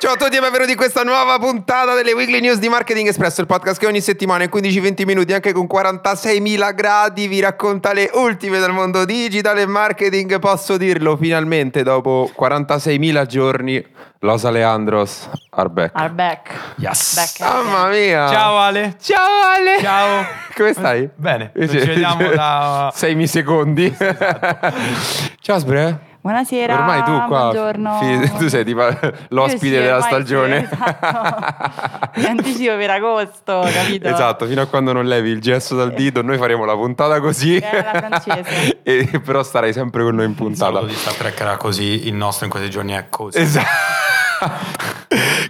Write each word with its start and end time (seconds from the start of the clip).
Ciao 0.00 0.12
a 0.12 0.16
tutti 0.16 0.36
e 0.36 0.40
benvenuti 0.40 0.70
in 0.70 0.76
questa 0.76 1.02
nuova 1.02 1.38
puntata 1.40 1.92
delle 1.94 2.12
Weekly 2.12 2.38
News 2.38 2.58
di 2.58 2.68
Marketing 2.68 3.08
Espresso, 3.08 3.40
il 3.40 3.48
podcast 3.48 3.80
che 3.80 3.86
ogni 3.86 4.00
settimana 4.00 4.44
in 4.44 4.50
15-20 4.52 5.04
minuti, 5.04 5.32
anche 5.32 5.52
con 5.52 5.66
46.000 5.68 6.72
gradi, 6.72 7.26
vi 7.26 7.40
racconta 7.40 7.92
le 7.92 8.08
ultime 8.14 8.60
del 8.60 8.70
mondo 8.70 9.04
digital 9.04 9.58
e 9.58 9.66
marketing. 9.66 10.38
Posso 10.38 10.76
dirlo 10.76 11.16
finalmente, 11.16 11.82
dopo 11.82 12.30
46.000 12.38 13.26
giorni, 13.26 13.84
Los 14.20 14.44
Aleandros 14.44 15.28
are 15.50 15.68
back. 15.68 15.90
Are 15.94 16.10
back. 16.10 16.50
Yes. 16.76 17.14
Back 17.16 17.40
Mamma 17.40 17.88
mia! 17.88 18.28
Ciao 18.28 18.56
Ale. 18.56 18.94
Ciao 19.00 19.42
Ale! 19.56 19.78
Ciao. 19.80 20.24
Come 20.54 20.72
stai? 20.74 21.10
Bene, 21.16 21.50
Eh, 21.54 21.68
ci 21.68 21.76
vediamo 21.76 22.28
da... 22.30 22.92
Sei 22.94 23.26
secondi. 23.26 23.92
Ciao 25.40 25.58
Sbre. 25.58 26.07
Buonasera. 26.28 26.74
Ormai 26.74 27.02
tu 27.04 27.26
qua 27.26 27.50
Buongiorno. 27.50 27.98
fi- 28.00 28.32
tu 28.36 28.48
sei 28.48 28.62
tipo 28.62 28.86
l'ospite 29.28 29.76
sì, 29.76 29.82
della 29.82 30.02
stagione. 30.02 30.68
sì, 30.68 30.74
esatto. 30.74 32.10
Mi 32.20 32.24
anticipo 32.26 32.76
per 32.76 32.90
agosto, 32.90 33.66
capito? 33.72 34.08
Esatto, 34.08 34.44
fino 34.44 34.60
a 34.60 34.66
quando 34.66 34.92
non 34.92 35.06
levi 35.06 35.30
il 35.30 35.40
gesso 35.40 35.74
dal 35.74 35.94
dito, 35.94 36.20
noi 36.20 36.36
faremo 36.36 36.66
la 36.66 36.74
puntata 36.74 37.18
così. 37.20 37.56
Eh, 37.56 37.82
la 37.82 37.94
francese. 37.94 38.80
e, 38.84 39.22
però 39.24 39.42
starai 39.42 39.72
sempre 39.72 40.02
con 40.02 40.16
noi 40.16 40.26
in 40.26 40.32
Il 40.32 40.36
puntata. 40.36 40.82
di 40.82 40.92
Star 40.92 41.14
Trek 41.14 41.40
era 41.40 41.56
così, 41.56 42.06
il 42.06 42.14
nostro 42.14 42.44
in 42.44 42.50
questi 42.50 42.68
giorni 42.68 42.92
è 42.92 43.06
così. 43.08 43.38
Esatto. 43.38 43.66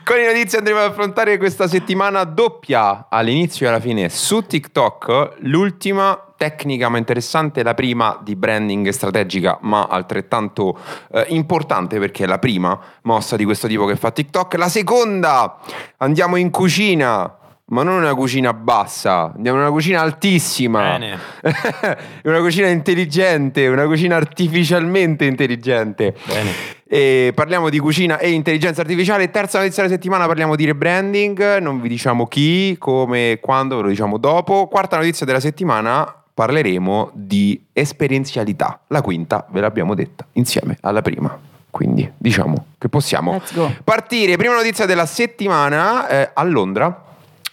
Con 0.04 0.16
le 0.16 0.26
notizie 0.26 0.58
andremo 0.58 0.78
ad 0.78 0.90
affrontare 0.90 1.38
questa 1.38 1.66
settimana 1.66 2.22
doppia 2.22 3.08
all'inizio 3.10 3.66
e 3.66 3.68
alla 3.70 3.80
fine 3.80 4.08
su 4.10 4.46
TikTok. 4.46 5.38
L'ultima 5.40 6.22
tecnica 6.38 6.88
ma 6.88 6.96
interessante, 6.96 7.62
la 7.62 7.74
prima 7.74 8.18
di 8.22 8.36
branding 8.36 8.88
strategica 8.88 9.58
ma 9.62 9.88
altrettanto 9.88 10.78
eh, 11.12 11.26
importante 11.28 11.98
perché 11.98 12.24
è 12.24 12.26
la 12.26 12.38
prima 12.38 12.78
mossa 13.02 13.36
di 13.36 13.44
questo 13.44 13.66
tipo 13.66 13.84
che 13.84 13.96
fa 13.96 14.10
TikTok. 14.10 14.54
La 14.54 14.68
seconda, 14.68 15.58
andiamo 15.98 16.36
in 16.36 16.50
cucina. 16.50 17.34
Ma 17.70 17.82
non 17.82 17.96
una 17.96 18.14
cucina 18.14 18.54
bassa, 18.54 19.30
andiamo 19.34 19.58
in 19.58 19.64
una 19.64 19.72
cucina 19.72 20.00
altissima. 20.00 20.96
Bene. 20.96 21.18
una 22.24 22.40
cucina 22.40 22.68
intelligente, 22.68 23.66
una 23.66 23.84
cucina 23.84 24.16
artificialmente 24.16 25.26
intelligente. 25.26 26.14
Bene. 26.24 26.50
E 26.88 27.32
parliamo 27.34 27.68
di 27.68 27.78
cucina 27.78 28.16
e 28.16 28.30
intelligenza 28.30 28.80
artificiale. 28.80 29.30
Terza 29.30 29.58
notizia 29.58 29.82
della 29.82 29.94
settimana 29.94 30.24
parliamo 30.24 30.56
di 30.56 30.64
rebranding. 30.64 31.58
Non 31.58 31.82
vi 31.82 31.90
diciamo 31.90 32.26
chi, 32.26 32.76
come, 32.78 33.38
quando, 33.42 33.76
ve 33.76 33.82
lo 33.82 33.88
diciamo 33.88 34.16
dopo. 34.16 34.66
Quarta 34.68 34.96
notizia 34.96 35.26
della 35.26 35.40
settimana 35.40 36.17
parleremo 36.38 37.10
di 37.14 37.60
esperienzialità. 37.72 38.82
La 38.86 39.02
quinta 39.02 39.44
ve 39.50 39.60
l'abbiamo 39.60 39.96
detta 39.96 40.24
insieme 40.34 40.78
alla 40.82 41.02
prima. 41.02 41.36
Quindi 41.68 42.08
diciamo 42.16 42.66
che 42.78 42.88
possiamo 42.88 43.42
partire. 43.82 44.36
Prima 44.36 44.54
notizia 44.54 44.86
della 44.86 45.04
settimana 45.04 46.06
eh, 46.06 46.30
a 46.32 46.44
Londra, 46.44 47.06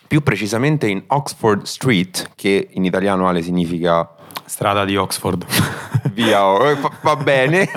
più 0.08 0.22
precisamente 0.22 0.88
in 0.88 1.02
Oxford 1.08 1.64
Street, 1.64 2.30
che 2.36 2.68
in 2.74 2.86
italiano 2.86 3.28
Ale 3.28 3.42
significa 3.42 4.08
Strada 4.46 4.86
di 4.86 4.96
Oxford. 4.96 5.44
via, 6.14 6.46
oh, 6.46 6.76
fa- 6.76 6.92
va 7.02 7.16
bene. 7.16 7.68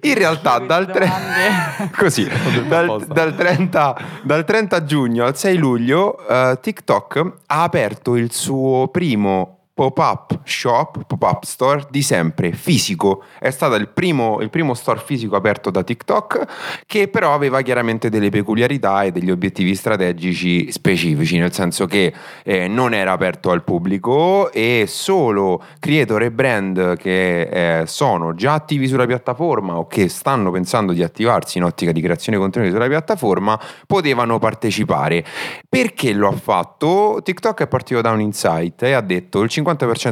In 0.00 0.14
realtà 0.14 0.60
dal, 0.60 0.90
tre- 0.90 1.90
così, 1.94 2.26
dal, 2.66 3.04
dal 3.06 3.34
30, 3.34 3.96
dal 4.22 4.44
30 4.46 4.84
giugno 4.84 5.26
al 5.26 5.36
6 5.36 5.56
luglio 5.58 6.26
eh, 6.26 6.58
TikTok 6.58 7.32
ha 7.44 7.62
aperto 7.62 8.16
il 8.16 8.32
suo 8.32 8.88
primo 8.88 9.57
pop-up 9.78 10.40
shop, 10.42 11.04
pop-up 11.06 11.44
store 11.44 11.86
di 11.88 12.02
sempre, 12.02 12.50
fisico. 12.50 13.22
È 13.38 13.50
stato 13.50 13.76
il 13.76 13.86
primo, 13.86 14.40
il 14.40 14.50
primo 14.50 14.74
store 14.74 14.98
fisico 14.98 15.36
aperto 15.36 15.70
da 15.70 15.84
TikTok 15.84 16.46
che 16.84 17.06
però 17.06 17.32
aveva 17.32 17.62
chiaramente 17.62 18.08
delle 18.10 18.28
peculiarità 18.28 19.04
e 19.04 19.12
degli 19.12 19.30
obiettivi 19.30 19.76
strategici 19.76 20.72
specifici, 20.72 21.38
nel 21.38 21.52
senso 21.52 21.86
che 21.86 22.12
eh, 22.42 22.66
non 22.66 22.92
era 22.92 23.12
aperto 23.12 23.52
al 23.52 23.62
pubblico 23.62 24.50
e 24.50 24.86
solo 24.88 25.62
creator 25.78 26.22
e 26.24 26.32
brand 26.32 26.96
che 26.96 27.42
eh, 27.42 27.86
sono 27.86 28.34
già 28.34 28.54
attivi 28.54 28.88
sulla 28.88 29.06
piattaforma 29.06 29.76
o 29.76 29.86
che 29.86 30.08
stanno 30.08 30.50
pensando 30.50 30.92
di 30.92 31.04
attivarsi 31.04 31.58
in 31.58 31.62
ottica 31.62 31.92
di 31.92 32.00
creazione 32.00 32.36
di 32.36 32.42
contenuti 32.42 32.72
sulla 32.72 32.88
piattaforma 32.88 33.56
potevano 33.86 34.40
partecipare. 34.40 35.24
Perché 35.68 36.12
lo 36.14 36.26
ha 36.26 36.32
fatto? 36.32 37.20
TikTok 37.22 37.62
è 37.62 37.68
partito 37.68 38.00
da 38.00 38.10
un 38.10 38.20
insight 38.20 38.82
e 38.82 38.92
ha 38.94 39.00
detto 39.00 39.40
il 39.42 39.48
50% 39.48 39.66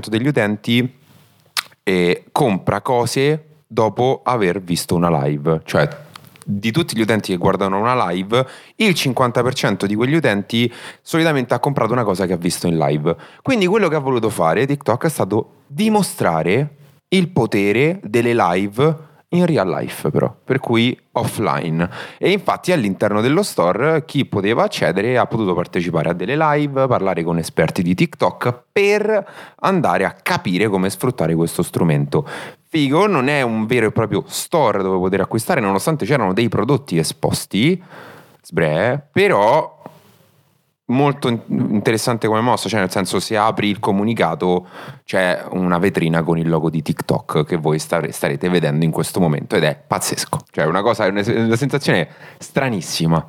degli 0.09 0.27
utenti 0.27 0.99
eh, 1.83 2.25
compra 2.33 2.81
cose 2.81 3.45
dopo 3.67 4.21
aver 4.25 4.61
visto 4.61 4.95
una 4.95 5.25
live, 5.25 5.61
cioè 5.65 5.89
di 6.49 6.71
tutti 6.71 6.97
gli 6.97 7.01
utenti 7.01 7.33
che 7.33 7.39
guardano 7.39 7.79
una 7.79 8.09
live, 8.09 8.47
il 8.77 8.91
50% 8.91 9.85
di 9.85 9.97
quegli 9.97 10.15
utenti 10.15 10.73
solitamente 11.03 11.55
ha 11.55 11.59
comprato 11.59 11.93
una 11.93 12.05
cosa 12.05 12.25
che 12.25 12.35
ha 12.35 12.37
visto 12.37 12.69
in 12.69 12.79
live. 12.79 13.17
Quindi 13.43 13.67
quello 13.67 13.89
che 13.89 13.97
ha 13.97 14.01
voluto 14.01 14.31
fare 14.31 14.65
TikTok 14.65 15.07
è 15.07 15.09
stato 15.09 15.63
dimostrare 15.67 16.77
il 17.09 17.29
potere 17.31 18.01
delle 18.05 18.33
live 18.33 18.97
in 19.31 19.45
real 19.45 19.69
life 19.69 20.11
però, 20.11 20.35
per 20.45 20.61
cui 20.61 20.99
offline. 21.13 21.89
E 22.19 22.31
infatti 22.31 22.73
all'interno 22.73 23.21
dello 23.21 23.43
store 23.43 24.05
chi 24.05 24.25
poteva 24.25 24.65
accedere 24.65 25.19
ha 25.19 25.27
potuto 25.27 25.55
partecipare 25.55 26.11
a 26.11 26.13
delle 26.13 26.37
live, 26.37 26.87
parlare 26.87 27.23
con 27.23 27.39
esperti 27.39 27.83
di 27.83 27.95
TikTok 27.95 28.63
per 28.71 29.27
andare 29.61 30.05
a 30.05 30.13
capire 30.13 30.69
come 30.69 30.91
sfruttare 30.91 31.35
questo 31.35 31.63
strumento. 31.63 32.27
Figo, 32.69 33.07
non 33.07 33.29
è 33.29 33.43
un 33.43 33.67
vero 33.67 33.87
e 33.87 33.93
proprio 33.93 34.23
store 34.27 34.83
dove 34.83 34.99
poter 34.99 35.21
acquistare, 35.21 35.61
nonostante 35.61 36.05
c'erano 36.05 36.33
dei 36.33 36.49
prodotti 36.49 36.99
esposti, 36.99 37.83
sbre, 38.43 39.09
però 39.13 39.76
molto 40.87 41.29
in- 41.29 41.41
interessante 41.49 42.27
come 42.27 42.41
mossa, 42.41 42.69
cioè 42.69 42.81
nel 42.81 42.91
senso 42.91 43.19
se 43.19 43.37
apri 43.37 43.69
il 43.69 43.81
comunicato 43.81 44.67
c'è 45.05 45.45
una 45.51 45.79
vetrina 45.79 46.23
con 46.23 46.39
il 46.39 46.49
logo 46.49 46.71
di 46.71 46.83
TikTok 46.83 47.45
che 47.45 47.57
voi 47.57 47.79
stare- 47.79 48.13
starete 48.13 48.49
vedendo 48.49 48.85
in 48.85 48.91
questo 48.91 49.21
momento 49.21 49.57
ed 49.57 49.65
è 49.65 49.81
pazzesco, 49.87 50.39
cioè 50.51 50.65
una 50.65 50.83
cosa, 50.83 51.07
una, 51.07 51.23
una 51.27 51.57
sensazione 51.57 52.09
stranissima. 52.39 53.25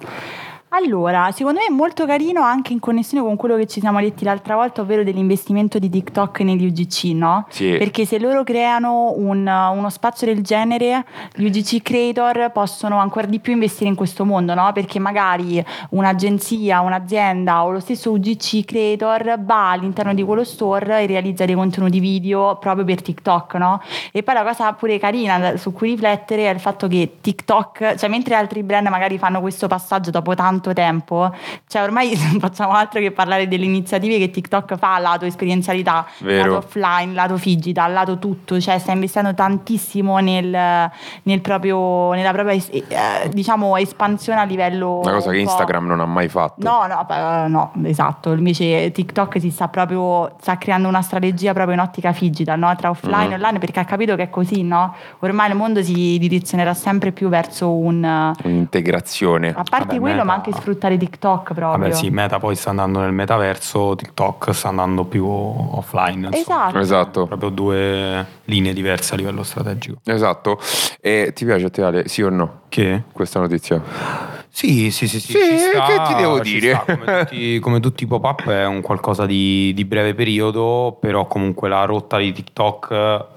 Allora, 0.71 1.31
secondo 1.31 1.59
me 1.59 1.67
è 1.67 1.71
molto 1.71 2.05
carino 2.05 2.41
anche 2.41 2.73
in 2.73 2.79
connessione 2.79 3.23
con 3.23 3.37
quello 3.37 3.55
che 3.55 3.67
ci 3.67 3.79
siamo 3.79 4.01
detti 4.01 4.25
l'altra 4.25 4.55
volta, 4.55 4.81
ovvero 4.81 5.01
dell'investimento 5.01 5.79
di 5.79 5.89
TikTok 5.89 6.41
negli 6.41 6.65
UGC, 6.65 7.03
no? 7.13 7.45
Sì. 7.47 7.77
Perché 7.77 8.05
se 8.05 8.19
loro 8.19 8.43
creano 8.43 9.13
un- 9.15 9.47
uno 9.47 9.89
spazio 9.89 10.27
del 10.27 10.43
genere, 10.43 11.05
gli 11.35 11.45
UGC 11.45 11.81
creator 11.81 12.51
possono 12.51 12.97
ancora 12.97 13.27
di 13.27 13.39
più 13.39 13.53
investire 13.53 13.89
in 13.89 13.95
questo 13.95 14.25
mondo, 14.25 14.53
no? 14.55 14.69
Perché 14.73 14.99
magari 14.99 15.63
un'agenzia, 15.91 16.81
un'azienda 16.81 17.63
o 17.63 17.71
lo 17.71 17.79
stesso 17.79 18.11
UGC 18.11 18.65
creator 18.65 19.39
va 19.41 19.71
all'interno 19.71 20.13
di 20.13 20.21
quello 20.23 20.43
store 20.43 21.01
e 21.01 21.05
realizza 21.05 21.45
dei 21.45 21.55
contenuti 21.55 22.01
video 22.01 22.57
proprio 22.57 22.83
per 22.83 23.01
TikTok, 23.01 23.53
no? 23.53 23.81
E 24.11 24.21
poi 24.21 24.33
la 24.33 24.43
cosa 24.43 24.73
pure 24.73 24.99
carina 24.99 25.55
su 25.55 25.71
cui 25.71 25.91
riflettere 25.91 26.49
è 26.49 26.53
il 26.53 26.59
fatto 26.59 26.87
che 26.89 27.19
TikTok, 27.21 27.95
cioè 27.95 28.09
mentre 28.09 28.35
altri 28.35 28.63
brand 28.63 28.87
magari 28.87 29.17
fanno 29.17 29.39
questo 29.39 29.67
passaggio 29.67 30.11
dopo 30.11 30.35
tanto 30.35 30.55
tempo, 30.73 31.33
cioè 31.67 31.81
ormai 31.83 32.15
non 32.31 32.39
facciamo 32.39 32.71
altro 32.73 32.99
che 32.99 33.11
parlare 33.11 33.47
delle 33.47 33.65
iniziative 33.65 34.17
che 34.17 34.29
TikTok 34.29 34.75
fa 34.77 34.97
lato 34.99 35.25
esperienzialità, 35.25 36.05
Vero. 36.19 36.53
lato 36.53 36.65
offline, 36.65 37.13
lato 37.13 37.35
digital, 37.35 37.91
lato 37.93 38.17
tutto, 38.19 38.59
cioè 38.59 38.77
sta 38.79 38.91
investendo 38.91 39.33
tantissimo 39.33 40.17
nel, 40.19 40.89
nel 41.23 41.41
proprio, 41.41 42.11
nella 42.13 42.31
propria 42.31 42.53
eh, 42.71 43.29
diciamo 43.31 43.77
espansione 43.77 44.39
a 44.39 44.43
livello... 44.43 44.99
Una 45.03 45.13
cosa 45.13 45.31
che 45.31 45.37
un 45.37 45.43
po'- 45.45 45.49
Instagram 45.51 45.85
non 45.87 45.99
ha 45.99 46.05
mai 46.05 46.27
fatto. 46.27 46.55
No, 46.67 46.85
no, 46.87 47.05
no, 47.47 47.71
esatto. 47.85 48.31
Invece 48.33 48.91
TikTok 48.91 49.39
si 49.39 49.49
sta 49.51 49.67
proprio 49.67 50.35
sta 50.39 50.57
creando 50.57 50.87
una 50.87 51.01
strategia 51.01 51.53
proprio 51.53 51.73
in 51.75 51.79
ottica 51.81 52.13
digital, 52.17 52.57
no? 52.59 52.75
Tra 52.75 52.89
offline 52.89 53.25
Mhm. 53.27 53.31
e 53.31 53.35
online, 53.35 53.59
perché 53.59 53.79
ha 53.79 53.85
capito 53.85 54.15
che 54.15 54.23
è 54.23 54.29
così, 54.29 54.63
no? 54.63 54.93
Ormai 55.19 55.49
il 55.49 55.55
mondo 55.55 55.81
si 55.83 56.17
direzionerà 56.19 56.73
sempre 56.73 57.11
più 57.11 57.29
verso 57.29 57.71
un 57.73 58.03
a 58.03 58.33
Un'integrazione. 58.43 59.53
parte 59.53 59.69
Vabbè, 59.85 59.99
quello, 59.99 60.23
ma 60.23 60.35
Meta- 60.37 60.46
anche 60.47 60.59
sfruttare 60.59 60.97
TikTok 60.97 61.53
proprio. 61.53 61.77
Vabbè 61.77 61.91
sì, 61.91 62.09
Meta 62.09 62.39
poi 62.39 62.55
sta 62.55 62.69
andando 62.69 62.99
nel 62.99 63.11
metaverso, 63.11 63.95
TikTok 63.95 64.53
sta 64.53 64.69
andando 64.69 65.05
più 65.05 65.25
offline. 65.25 66.29
Esatto. 66.31 66.79
Esatto. 66.79 67.25
Proprio 67.27 67.49
due 67.49 68.25
linee 68.45 68.73
diverse 68.73 69.13
a 69.13 69.17
livello 69.17 69.43
strategico. 69.43 69.99
Esatto. 70.05 70.59
E 71.01 71.31
ti 71.33 71.45
piace 71.45 71.65
a 71.65 71.69
te 71.69 71.81
Ale? 71.83 72.07
Sì 72.07 72.21
o 72.21 72.29
no? 72.29 72.61
Che? 72.69 73.03
Questa 73.11 73.39
notizia? 73.39 73.81
Sì, 74.49 74.89
sì, 74.89 75.07
sì, 75.07 75.19
sì. 75.19 75.33
Sì, 75.33 75.37
ci 75.37 75.57
sta, 75.57 75.85
che 75.85 76.01
ti 76.07 76.21
devo 76.21 76.39
dire? 76.39 76.73
sta. 76.73 76.95
Come, 76.95 77.25
tutti, 77.25 77.59
come 77.59 77.79
tutti 77.79 78.03
i 78.03 78.07
pop-up 78.07 78.49
è 78.49 78.65
un 78.65 78.81
qualcosa 78.81 79.25
di, 79.25 79.71
di 79.75 79.85
breve 79.85 80.15
periodo, 80.15 80.97
però 80.99 81.27
comunque 81.27 81.69
la 81.69 81.85
rotta 81.85 82.17
di 82.17 82.31
TikTok 82.31 83.35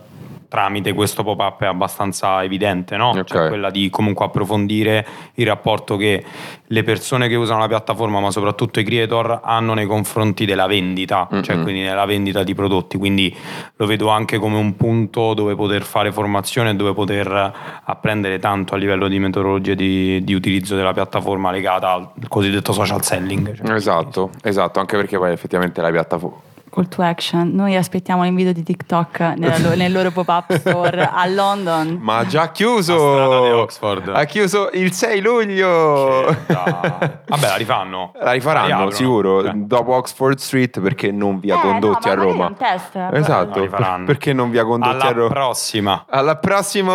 tramite 0.51 0.93
questo 0.93 1.23
pop-up 1.23 1.63
è 1.63 1.67
abbastanza 1.67 2.43
evidente, 2.43 2.97
no? 2.97 3.11
Ok. 3.11 3.25
Cioè 3.25 3.49
quella 3.49 3.71
di 3.71 3.89
comunque 3.89 4.25
approfondire 4.27 5.07
il 5.35 5.47
rapporto 5.47 5.97
che 5.97 6.25
le 6.67 6.83
persone 6.83 7.29
che 7.29 7.37
usano 7.37 7.61
la 7.61 7.69
piattaforma, 7.69 8.19
ma 8.19 8.33
soprattutto 8.33 8.81
i 8.81 8.85
creator, 8.85 9.43
hanno 9.45 9.75
nei 9.75 9.87
confronti 9.87 10.45
della 10.45 10.67
vendita, 10.67 11.29
cioè 11.43 11.55
Mm-mm. 11.55 11.63
quindi 11.63 11.83
nella 11.83 12.05
vendita 12.05 12.43
di 12.43 12.53
prodotti. 12.55 12.99
Quindi 12.99 13.35
lo 13.77 13.87
vedo 13.87 14.09
anche 14.09 14.39
come 14.39 14.57
un 14.57 14.75
punto 14.77 15.35
dove 15.35 15.55
poter 15.55 15.83
fare 15.83 16.11
formazione 16.11 16.71
e 16.71 16.75
dove 16.75 16.95
poter 16.95 17.53
apprendere 17.85 18.41
tanto 18.41 18.75
a 18.75 18.77
livello 18.77 19.07
di 19.07 19.21
metodologie 19.21 19.77
di, 19.77 20.23
di 20.25 20.35
utilizzo 20.35 20.75
della 20.75 20.93
piattaforma 20.93 21.53
legata 21.53 21.93
al 21.93 22.11
cosiddetto 22.27 22.73
social 22.73 23.05
selling. 23.05 23.55
Cioè, 23.55 23.75
Esatto, 23.75 24.31
esatto, 24.43 24.81
anche 24.81 24.97
perché 24.97 25.17
poi 25.17 25.31
effettivamente 25.31 25.81
la 25.81 25.91
piattaforma... 25.91 26.49
Call 26.71 26.89
to 26.89 27.03
action. 27.03 27.51
Noi 27.55 27.75
aspettiamo 27.77 28.23
l'invito 28.23 28.53
di 28.53 28.63
TikTok 28.63 29.35
lo- 29.37 29.75
nel 29.75 29.93
loro 29.93 30.11
pop-up 30.11 30.53
store 30.59 31.09
a 31.13 31.27
London. 31.27 31.99
Ma 32.01 32.19
ha 32.19 32.27
già 32.27 32.43
A 32.43 32.51
chiuso! 32.51 33.67
Ha 34.13 34.25
chiuso 34.25 34.71
il 34.73 34.93
6 34.93 35.21
luglio! 35.21 36.25
Vabbè, 36.47 37.47
la 37.49 37.57
rifanno. 37.57 38.13
La 38.21 38.33
rifaranno 38.33 38.67
Riaprono. 38.67 38.91
sicuro 38.93 39.45
Eh. 39.45 39.53
dopo 39.55 39.95
Oxford 39.95 40.39
Street 40.39 40.81
perché 40.81 41.11
non 41.11 41.39
vi 41.41 41.51
ha 41.51 41.57
Eh, 41.57 41.61
condotti 41.61 42.09
no, 42.09 42.13
a 42.13 42.17
ma 42.17 42.23
magari 42.23 42.29
è 42.29 42.33
Roma. 42.33 42.47
un 42.47 42.57
test. 42.57 42.97
Esatto, 43.13 43.65
La 43.71 44.01
perché 44.05 44.33
non 44.33 44.51
vi 44.51 44.59
ha 44.59 44.65
condotti 44.65 44.93
Alla 44.95 45.05
a 45.05 45.13
Roma. 45.13 45.29
prossima. 45.29 46.05
Alla 46.09 46.37
To 46.37 46.49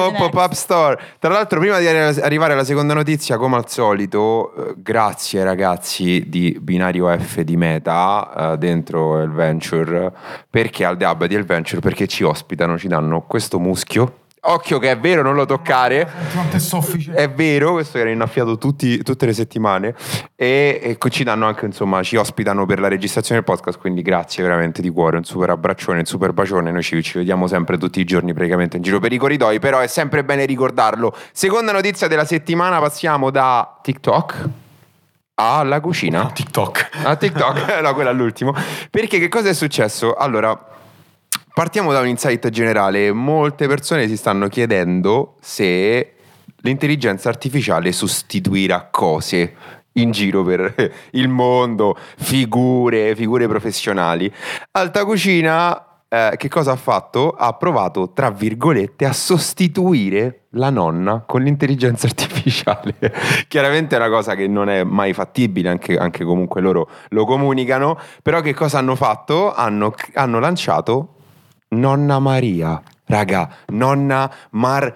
the 0.08 0.12
next. 0.12 0.30
pop-up 0.32 0.52
store. 0.54 1.00
Tra 1.20 1.32
l'altro, 1.34 1.60
prima 1.60 1.80
di 1.80 1.88
arri- 1.88 2.22
arrivare 2.22 2.54
alla 2.54 2.64
seconda 2.64 2.94
notizia, 2.94 3.38
come 3.38 3.56
al 3.58 3.70
solito, 3.70 4.54
eh, 4.56 4.74
grazie 4.78 5.44
ragazzi 5.44 6.24
di 6.28 6.58
Binario 6.62 7.08
F 7.18 7.42
di 7.42 7.56
Meta 7.58 8.54
eh, 8.54 8.58
dentro 8.58 9.22
il 9.22 9.32
Venture, 9.32 9.64
perché 10.50 10.86
al 10.86 10.98
hub 11.00 11.26
di 11.26 11.36
El 11.36 11.46
Venture, 11.46 11.82
perché 11.82 12.08
ci 12.08 12.24
ospitano, 12.24 12.78
ci 12.78 12.88
danno 12.88 13.22
questo 13.22 13.60
muschio. 13.60 14.20
Occhio 14.48 14.78
che 14.78 14.92
è 14.92 14.98
vero, 15.00 15.24
non 15.24 15.34
lo 15.34 15.46
toccare. 15.46 16.08
È 17.16 17.28
vero, 17.32 17.72
questo 17.72 17.98
era 17.98 18.12
innaffiato 18.12 18.60
tutti- 18.60 19.02
tutte 19.02 19.26
le 19.26 19.34
settimane 19.34 19.96
e, 20.36 20.98
e 21.02 21.10
ci 21.10 21.24
danno 21.24 21.48
anche, 21.48 21.66
insomma, 21.66 22.04
ci 22.04 22.16
ospitano 22.16 22.68
per 22.68 22.80
la 22.80 22.88
registrazione 22.88 23.42
del 23.42 23.56
podcast, 23.56 23.80
quindi 23.80 24.04
grazie 24.04 24.44
veramente 24.44 24.84
di 24.84 24.90
cuore, 24.90 25.18
un 25.18 25.24
super 25.24 25.50
abbraccione, 25.50 26.00
un 26.00 26.06
super 26.06 26.32
bacione, 26.32 26.70
noi 26.70 26.84
ci, 26.84 27.02
ci 27.02 27.18
vediamo 27.18 27.48
sempre 27.48 27.80
tutti 27.80 28.00
i 28.00 28.04
giorni 28.04 28.34
praticamente 28.34 28.78
in 28.78 28.84
giro 28.84 29.00
per 29.00 29.12
i 29.12 29.18
corridoi, 29.18 29.58
però 29.58 29.80
è 29.80 29.88
sempre 29.88 30.24
bene 30.24 30.46
ricordarlo. 30.46 31.16
Seconda 31.32 31.72
notizia 31.72 32.08
della 32.08 32.26
settimana, 32.26 32.80
passiamo 32.80 33.32
da 33.32 33.80
TikTok 33.82 34.50
alla 35.36 35.80
cucina. 35.80 36.32
TikTok. 36.32 36.90
A 37.04 37.16
TikTok, 37.16 37.80
no, 37.82 37.94
quello 37.94 38.10
all'ultimo. 38.10 38.54
Perché 38.90 39.20
che 39.20 39.28
cosa 39.28 39.50
è 39.50 39.54
successo? 39.54 40.14
Allora, 40.14 40.58
partiamo 41.54 41.92
da 41.92 42.00
un 42.00 42.08
insight 42.08 42.50
generale. 42.50 43.12
Molte 43.12 43.68
persone 43.68 44.08
si 44.08 44.18
stanno 44.18 44.48
chiedendo 44.48 45.36
se 45.42 46.16
l'intelligenza 46.58 47.30
artificiale 47.30 47.92
sostituirà 47.92 48.88
cose 48.90 49.56
in 49.94 50.12
giro 50.12 50.44
per 50.44 50.94
il 51.12 51.28
mondo, 51.30 51.98
figure, 52.18 53.16
figure 53.16 53.48
professionali. 53.48 54.32
Alta 54.72 55.06
Cucina 55.06 55.95
eh, 56.16 56.38
che 56.38 56.48
cosa 56.48 56.72
ha 56.72 56.76
fatto? 56.78 57.32
Ha 57.32 57.52
provato, 57.54 58.12
tra 58.14 58.30
virgolette, 58.30 59.04
a 59.06 59.12
sostituire 59.12 60.46
la 60.52 60.70
nonna 60.70 61.24
con 61.26 61.42
l'intelligenza 61.42 62.08
artificiale. 62.08 62.96
Chiaramente 63.50 63.96
è 63.96 64.00
una 64.00 64.10
cosa 64.10 64.34
che 64.34 64.48
non 64.48 64.70
è 64.70 64.84
mai 64.86 65.12
fattibile, 65.12 65.68
anche, 65.68 65.98
anche 65.98 66.24
comunque 66.24 66.62
loro 66.62 66.88
lo 67.10 67.26
comunicano, 67.26 68.00
però 68.22 68.40
che 68.40 68.54
cosa 68.54 68.78
hanno 68.78 68.96
fatto? 68.96 69.54
Hanno, 69.54 69.94
hanno 70.14 70.40
lanciato 70.40 71.16
Nonna 71.70 72.20
Maria. 72.20 72.82
Raga, 73.08 73.48
nonna 73.68 74.32
Maria, 74.52 74.96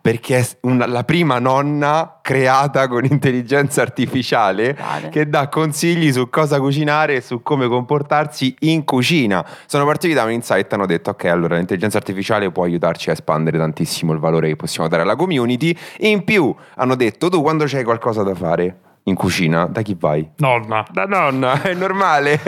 perché 0.00 0.38
è 0.38 0.46
una- 0.62 0.86
la 0.86 1.04
prima 1.04 1.38
nonna 1.38 2.18
creata 2.20 2.88
con 2.88 3.04
intelligenza 3.04 3.80
artificiale 3.80 4.74
Vale. 4.74 5.08
che 5.10 5.28
dà 5.28 5.48
consigli 5.48 6.12
su 6.12 6.28
cosa 6.28 6.58
cucinare 6.58 7.16
e 7.16 7.20
su 7.20 7.40
come 7.42 7.68
comportarsi 7.68 8.54
in 8.60 8.84
cucina. 8.84 9.44
Sono 9.66 9.84
partiti 9.84 10.12
da 10.12 10.24
un 10.24 10.32
insight, 10.32 10.72
hanno 10.72 10.86
detto 10.86 11.10
ok, 11.10 11.24
allora 11.26 11.56
l'intelligenza 11.56 11.98
artificiale 11.98 12.50
può 12.50 12.64
aiutarci 12.64 13.10
a 13.10 13.12
espandere 13.12 13.58
tantissimo 13.58 14.12
il 14.12 14.18
valore 14.18 14.48
che 14.48 14.56
possiamo 14.56 14.88
dare 14.88 15.02
alla 15.02 15.16
community. 15.16 15.76
In 16.00 16.24
più 16.24 16.54
hanno 16.76 16.94
detto 16.96 17.28
tu 17.28 17.40
quando 17.42 17.64
c'hai 17.66 17.84
qualcosa 17.84 18.22
da 18.22 18.34
fare 18.34 18.76
in 19.04 19.14
cucina, 19.14 19.66
da 19.66 19.82
chi 19.82 19.96
vai? 19.98 20.28
Nonna. 20.36 20.86
Da 20.90 21.04
nonna, 21.06 21.60
è 21.62 21.74
normale. 21.74 22.40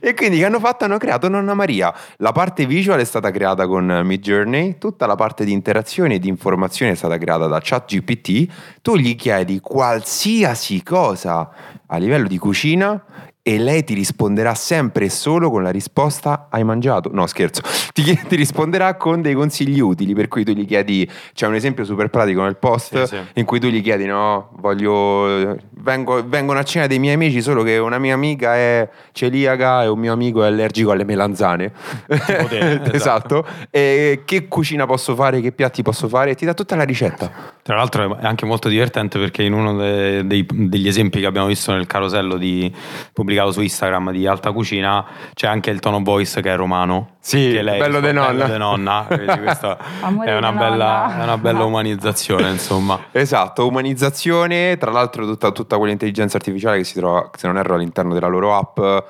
E 0.00 0.14
quindi 0.14 0.38
che 0.38 0.44
hanno 0.44 0.58
fatto? 0.58 0.84
Hanno 0.84 0.98
creato 0.98 1.28
Nonna 1.28 1.54
Maria. 1.54 1.94
La 2.16 2.32
parte 2.32 2.66
visual 2.66 2.98
è 2.98 3.04
stata 3.04 3.30
creata 3.30 3.66
con 3.66 4.02
Midjourney, 4.04 4.78
tutta 4.78 5.06
la 5.06 5.14
parte 5.14 5.44
di 5.44 5.52
interazione 5.52 6.14
e 6.14 6.18
di 6.18 6.28
informazione 6.28 6.92
è 6.92 6.96
stata 6.96 7.16
creata 7.18 7.46
da 7.46 7.60
ChatGPT. 7.62 8.52
Tu 8.82 8.96
gli 8.96 9.14
chiedi 9.14 9.60
qualsiasi 9.60 10.82
cosa 10.82 11.50
a 11.86 11.96
livello 11.96 12.26
di 12.28 12.38
cucina 12.38 13.04
e 13.42 13.58
lei 13.58 13.82
ti 13.84 13.94
risponderà 13.94 14.54
sempre 14.54 15.06
e 15.06 15.10
solo 15.10 15.50
con 15.50 15.62
la 15.62 15.70
risposta 15.70 16.48
hai 16.50 16.62
mangiato. 16.62 17.10
No, 17.12 17.26
scherzo. 17.26 17.62
Ti, 17.92 18.02
chie- 18.02 18.22
ti 18.28 18.36
risponderà 18.36 18.94
con 18.96 19.20
dei 19.20 19.34
consigli 19.34 19.80
utili, 19.80 20.14
per 20.14 20.28
cui 20.28 20.44
tu 20.44 20.52
gli 20.52 20.64
chiedi, 20.64 21.10
c'è 21.34 21.46
un 21.48 21.54
esempio 21.54 21.84
super 21.84 22.08
pratico 22.08 22.42
nel 22.42 22.56
post 22.56 23.02
Sì, 23.04 23.16
sì. 23.16 23.20
in 23.34 23.44
cui 23.44 23.58
tu 23.58 23.66
gli 23.66 23.82
chiedi, 23.82 24.06
no, 24.06 24.50
voglio, 24.58 25.56
vengo, 25.82 26.22
vengono 26.26 26.58
a 26.58 26.62
cena 26.62 26.86
dei 26.86 26.98
miei 26.98 27.14
amici, 27.14 27.40
solo 27.42 27.62
che 27.62 27.78
una 27.78 27.98
mia 27.98 28.14
amica 28.14 28.54
è 28.54 28.88
celiaca 29.12 29.82
e 29.82 29.88
un 29.88 29.98
mio 29.98 30.12
amico 30.12 30.42
è 30.42 30.46
allergico 30.46 30.90
alle 30.92 31.04
melanzane. 31.04 31.72
Te, 32.06 32.80
esatto. 32.92 33.46
E 33.70 34.22
che 34.24 34.48
cucina 34.48 34.86
posso 34.86 35.14
fare, 35.14 35.40
che 35.40 35.52
piatti 35.52 35.82
posso 35.82 36.08
fare? 36.08 36.30
E 36.30 36.34
ti 36.34 36.44
dà 36.44 36.54
tutta 36.54 36.76
la 36.76 36.84
ricetta. 36.84 37.30
Tra 37.62 37.76
l'altro 37.76 38.18
è 38.18 38.26
anche 38.26 38.46
molto 38.46 38.68
divertente 38.68 39.18
perché 39.18 39.42
in 39.42 39.52
uno 39.52 39.74
de- 39.76 40.26
dei- 40.26 40.46
degli 40.50 40.88
esempi 40.88 41.20
che 41.20 41.26
abbiamo 41.26 41.46
visto 41.46 41.72
nel 41.72 41.86
carosello 41.86 42.36
di- 42.36 42.72
pubblicato 43.12 43.52
su 43.52 43.60
Instagram 43.60 44.12
di 44.12 44.26
Alta 44.26 44.52
Cucina 44.52 45.04
c'è 45.34 45.46
anche 45.46 45.70
il 45.70 45.80
tono 45.80 46.00
voice 46.02 46.40
che 46.40 46.52
è 46.52 46.56
romano. 46.56 47.16
Sì, 47.22 47.50
che 47.52 47.60
lei 47.62 47.78
bello 47.78 48.00
de 48.00 48.12
nonna. 48.12 48.32
"Bello 48.32 48.46
de 48.52 48.58
nonna", 48.58 49.04
quindi 49.06 49.38
questa 49.40 49.76
è 50.24 50.36
una, 50.36 50.52
bella, 50.52 51.06
nonna. 51.06 51.20
è 51.20 51.22
una 51.22 51.38
bella 51.38 51.64
umanizzazione 51.64 52.48
insomma. 52.50 52.98
Esatto, 53.12 53.66
umanizzazione, 53.66 54.78
tra 54.78 54.90
l'altro 54.90 55.26
tutta, 55.26 55.50
tutta 55.52 55.76
quell'intelligenza 55.76 56.38
artificiale 56.38 56.78
che 56.78 56.84
si 56.84 56.94
trova, 56.94 57.28
se 57.36 57.46
non 57.46 57.58
erro, 57.58 57.74
all'interno 57.74 58.14
della 58.14 58.26
loro 58.26 58.56
app, 58.56 59.04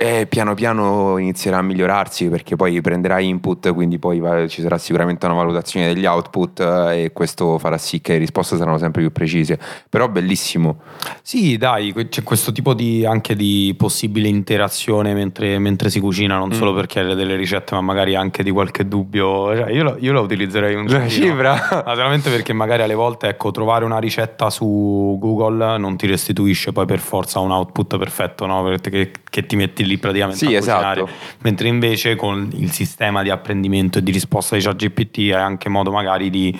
e 0.00 0.26
piano 0.28 0.54
piano 0.54 1.18
inizierà 1.18 1.58
a 1.58 1.62
migliorarsi 1.62 2.28
perché 2.28 2.54
poi 2.54 2.80
prenderà 2.80 3.18
input, 3.18 3.74
quindi 3.74 3.98
poi 3.98 4.48
ci 4.48 4.62
sarà 4.62 4.78
sicuramente 4.78 5.26
una 5.26 5.34
valutazione 5.34 5.92
degli 5.92 6.06
output 6.06 6.60
eh, 6.60 7.02
e 7.02 7.12
questo 7.12 7.58
farà 7.58 7.78
sì 7.78 8.00
che 8.00 8.12
le 8.12 8.18
risposte 8.18 8.56
saranno 8.56 8.78
sempre 8.78 9.00
più 9.00 9.10
precise. 9.10 9.58
Però 9.90 10.08
bellissimo. 10.08 10.78
Sì, 11.20 11.56
dai, 11.56 11.92
c'è 12.08 12.22
questo 12.22 12.52
tipo 12.52 12.74
di, 12.74 13.04
anche 13.04 13.34
di 13.34 13.74
possibile 13.76 14.28
interazione 14.28 15.14
mentre, 15.14 15.58
mentre 15.58 15.90
si 15.90 15.98
cucina, 15.98 16.36
non 16.38 16.46
Mm. 16.48 16.52
solo 16.52 16.72
per 16.72 16.86
chiedere 16.86 17.16
delle 17.16 17.34
ricette, 17.34 17.74
ma 17.74 17.80
magari 17.80 18.14
anche 18.14 18.44
di 18.44 18.50
qualche 18.52 18.86
dubbio. 18.86 19.54
Cioè, 19.56 19.70
io, 19.70 19.82
la, 19.82 19.96
io 19.98 20.12
la 20.12 20.20
utilizzerei 20.20 20.76
un 20.76 20.86
La 20.86 21.08
cifra? 21.08 21.84
Ma 21.84 22.18
perché 22.22 22.52
magari 22.52 22.82
alle 22.82 22.94
volte, 22.94 23.26
ecco, 23.28 23.50
trovare 23.50 23.84
una 23.84 23.98
ricetta 23.98 24.48
su 24.48 25.16
Google 25.20 25.76
non 25.76 25.96
ti 25.96 26.06
restituisce 26.06 26.72
poi 26.72 26.86
per 26.86 27.00
forza 27.00 27.40
un 27.40 27.50
output 27.50 27.98
perfetto, 27.98 28.46
no? 28.46 28.62
Perché 28.62 29.10
che, 29.30 29.46
ti 29.46 29.56
metti 29.56 29.84
lì 29.86 29.98
praticamente 29.98 30.38
Sì, 30.46 30.54
a 30.54 30.58
cucinare. 30.58 31.02
esatto. 31.02 31.16
Mentre 31.42 31.68
invece 31.68 32.16
con 32.16 32.50
il 32.54 32.70
sistema 32.72 33.22
di 33.22 33.30
apprendimento 33.30 33.98
e 33.98 34.02
di 34.02 34.10
risposta 34.12 34.56
di 34.56 34.62
ChatGPT 34.62 35.18
hai 35.18 35.32
anche 35.32 35.68
modo 35.68 35.90
magari 35.90 36.30
di 36.30 36.56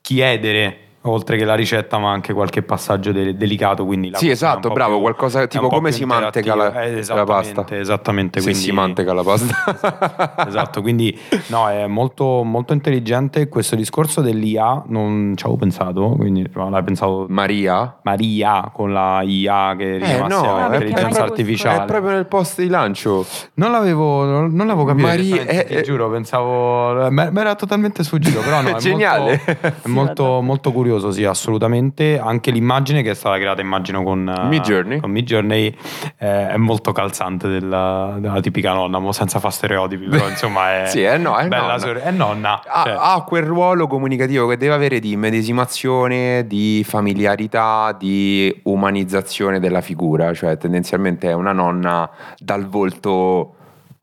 chiedere 0.00 0.78
oltre 1.10 1.36
che 1.36 1.44
la 1.44 1.54
ricetta 1.54 1.98
ma 1.98 2.10
anche 2.10 2.32
qualche 2.32 2.62
passaggio 2.62 3.12
de- 3.12 3.36
delicato 3.36 3.84
quindi 3.84 4.10
la 4.10 4.18
Sì, 4.18 4.28
è 4.28 4.32
esatto, 4.32 4.70
bravo, 4.70 4.92
più- 4.94 5.02
qualcosa 5.02 5.42
è 5.42 5.48
tipo 5.48 5.68
po' 5.68 5.76
come 5.76 5.92
si 5.92 6.04
manteca 6.04 6.54
la-. 6.54 6.82
Eh, 6.82 6.92
la 6.92 6.98
esattamente, 6.98 7.54
pasta. 7.54 7.76
esattamente 7.76 8.40
quindi, 8.40 8.58
si 8.60 8.72
manteca 8.72 9.12
la 9.12 9.22
pasta. 9.22 10.44
esatto 10.46 10.82
quindi 10.82 11.18
no 11.48 11.68
è 11.68 11.86
molto, 11.86 12.42
molto 12.44 12.72
intelligente 12.72 13.48
questo 13.48 13.76
discorso 13.76 14.20
dell'IA 14.20 14.82
non 14.88 15.32
ci 15.36 15.44
avevo 15.44 15.58
pensato 15.58 16.08
quindi 16.16 16.48
l'hai 16.54 16.82
pensato 16.82 17.26
Maria? 17.28 17.98
Maria 18.02 18.70
con 18.72 18.92
la 18.92 19.22
IA 19.22 19.74
che 19.76 19.96
Eh 19.96 20.18
no, 20.26 20.56
a 20.56 20.70
è, 20.70 20.74
intelligenza 20.74 21.22
artificiale 21.22 21.82
è 21.82 21.86
proprio 21.86 22.12
nel 22.12 22.26
post 22.26 22.60
di 22.60 22.68
lancio. 22.68 23.24
non 23.54 23.70
l'avevo, 23.70 24.24
non 24.24 24.54
non 24.54 24.66
l'avevo 24.66 24.84
capito. 24.86 25.06
Maria- 25.06 25.24
direttamente, 25.44 25.66
eh, 25.74 25.76
ti 25.78 25.82
giuro, 25.82 26.08
pensavo. 26.10 27.10
Mi 27.10 27.30
era 27.34 27.54
totalmente 27.54 28.02
sfuggito, 28.04 28.40
però 28.40 28.60
no. 28.62 28.70
È 28.70 28.74
Geniale. 28.86 29.40
Molto, 29.44 29.50
è 29.82 29.88
molto, 29.88 30.40
molto 30.42 30.72
curioso, 30.72 30.95
sì, 31.10 31.24
assolutamente. 31.24 32.18
Anche 32.18 32.50
l'immagine 32.50 33.02
che 33.02 33.10
è 33.10 33.14
stata 33.14 33.38
creata, 33.38 33.60
immagino, 33.60 34.02
con 34.02 34.28
eh, 34.28 34.46
Midjourney. 34.46 35.00
Con 35.00 35.10
Midjourney 35.10 35.74
eh, 36.18 36.48
è 36.48 36.56
molto 36.56 36.92
calzante 36.92 37.48
della, 37.48 38.16
della 38.18 38.40
tipica 38.40 38.72
nonna, 38.72 38.98
mo 38.98 39.12
senza 39.12 39.38
fare 39.38 39.52
stereotipi, 39.52 40.06
però 40.06 40.28
insomma 40.28 40.82
è. 40.82 40.86
Sì, 40.86 41.02
è 41.02 41.18
no- 41.18 41.36
è 41.36 41.48
bella 41.48 41.62
nonna. 41.62 41.78
sor- 41.78 41.98
è 41.98 42.10
nonna. 42.10 42.62
ha, 42.66 42.82
cioè, 42.84 42.96
ha 42.98 43.22
quel 43.22 43.44
ruolo 43.44 43.86
comunicativo 43.86 44.46
che 44.46 44.56
deve 44.56 44.74
avere 44.74 44.98
di 44.98 45.16
medesimazione, 45.16 46.46
di 46.46 46.84
familiarità, 46.86 47.94
di 47.98 48.60
umanizzazione 48.64 49.60
della 49.60 49.80
figura, 49.80 50.32
cioè 50.34 50.56
tendenzialmente 50.56 51.28
è 51.28 51.32
una 51.32 51.52
nonna 51.52 52.08
dal 52.38 52.66
volto 52.66 53.54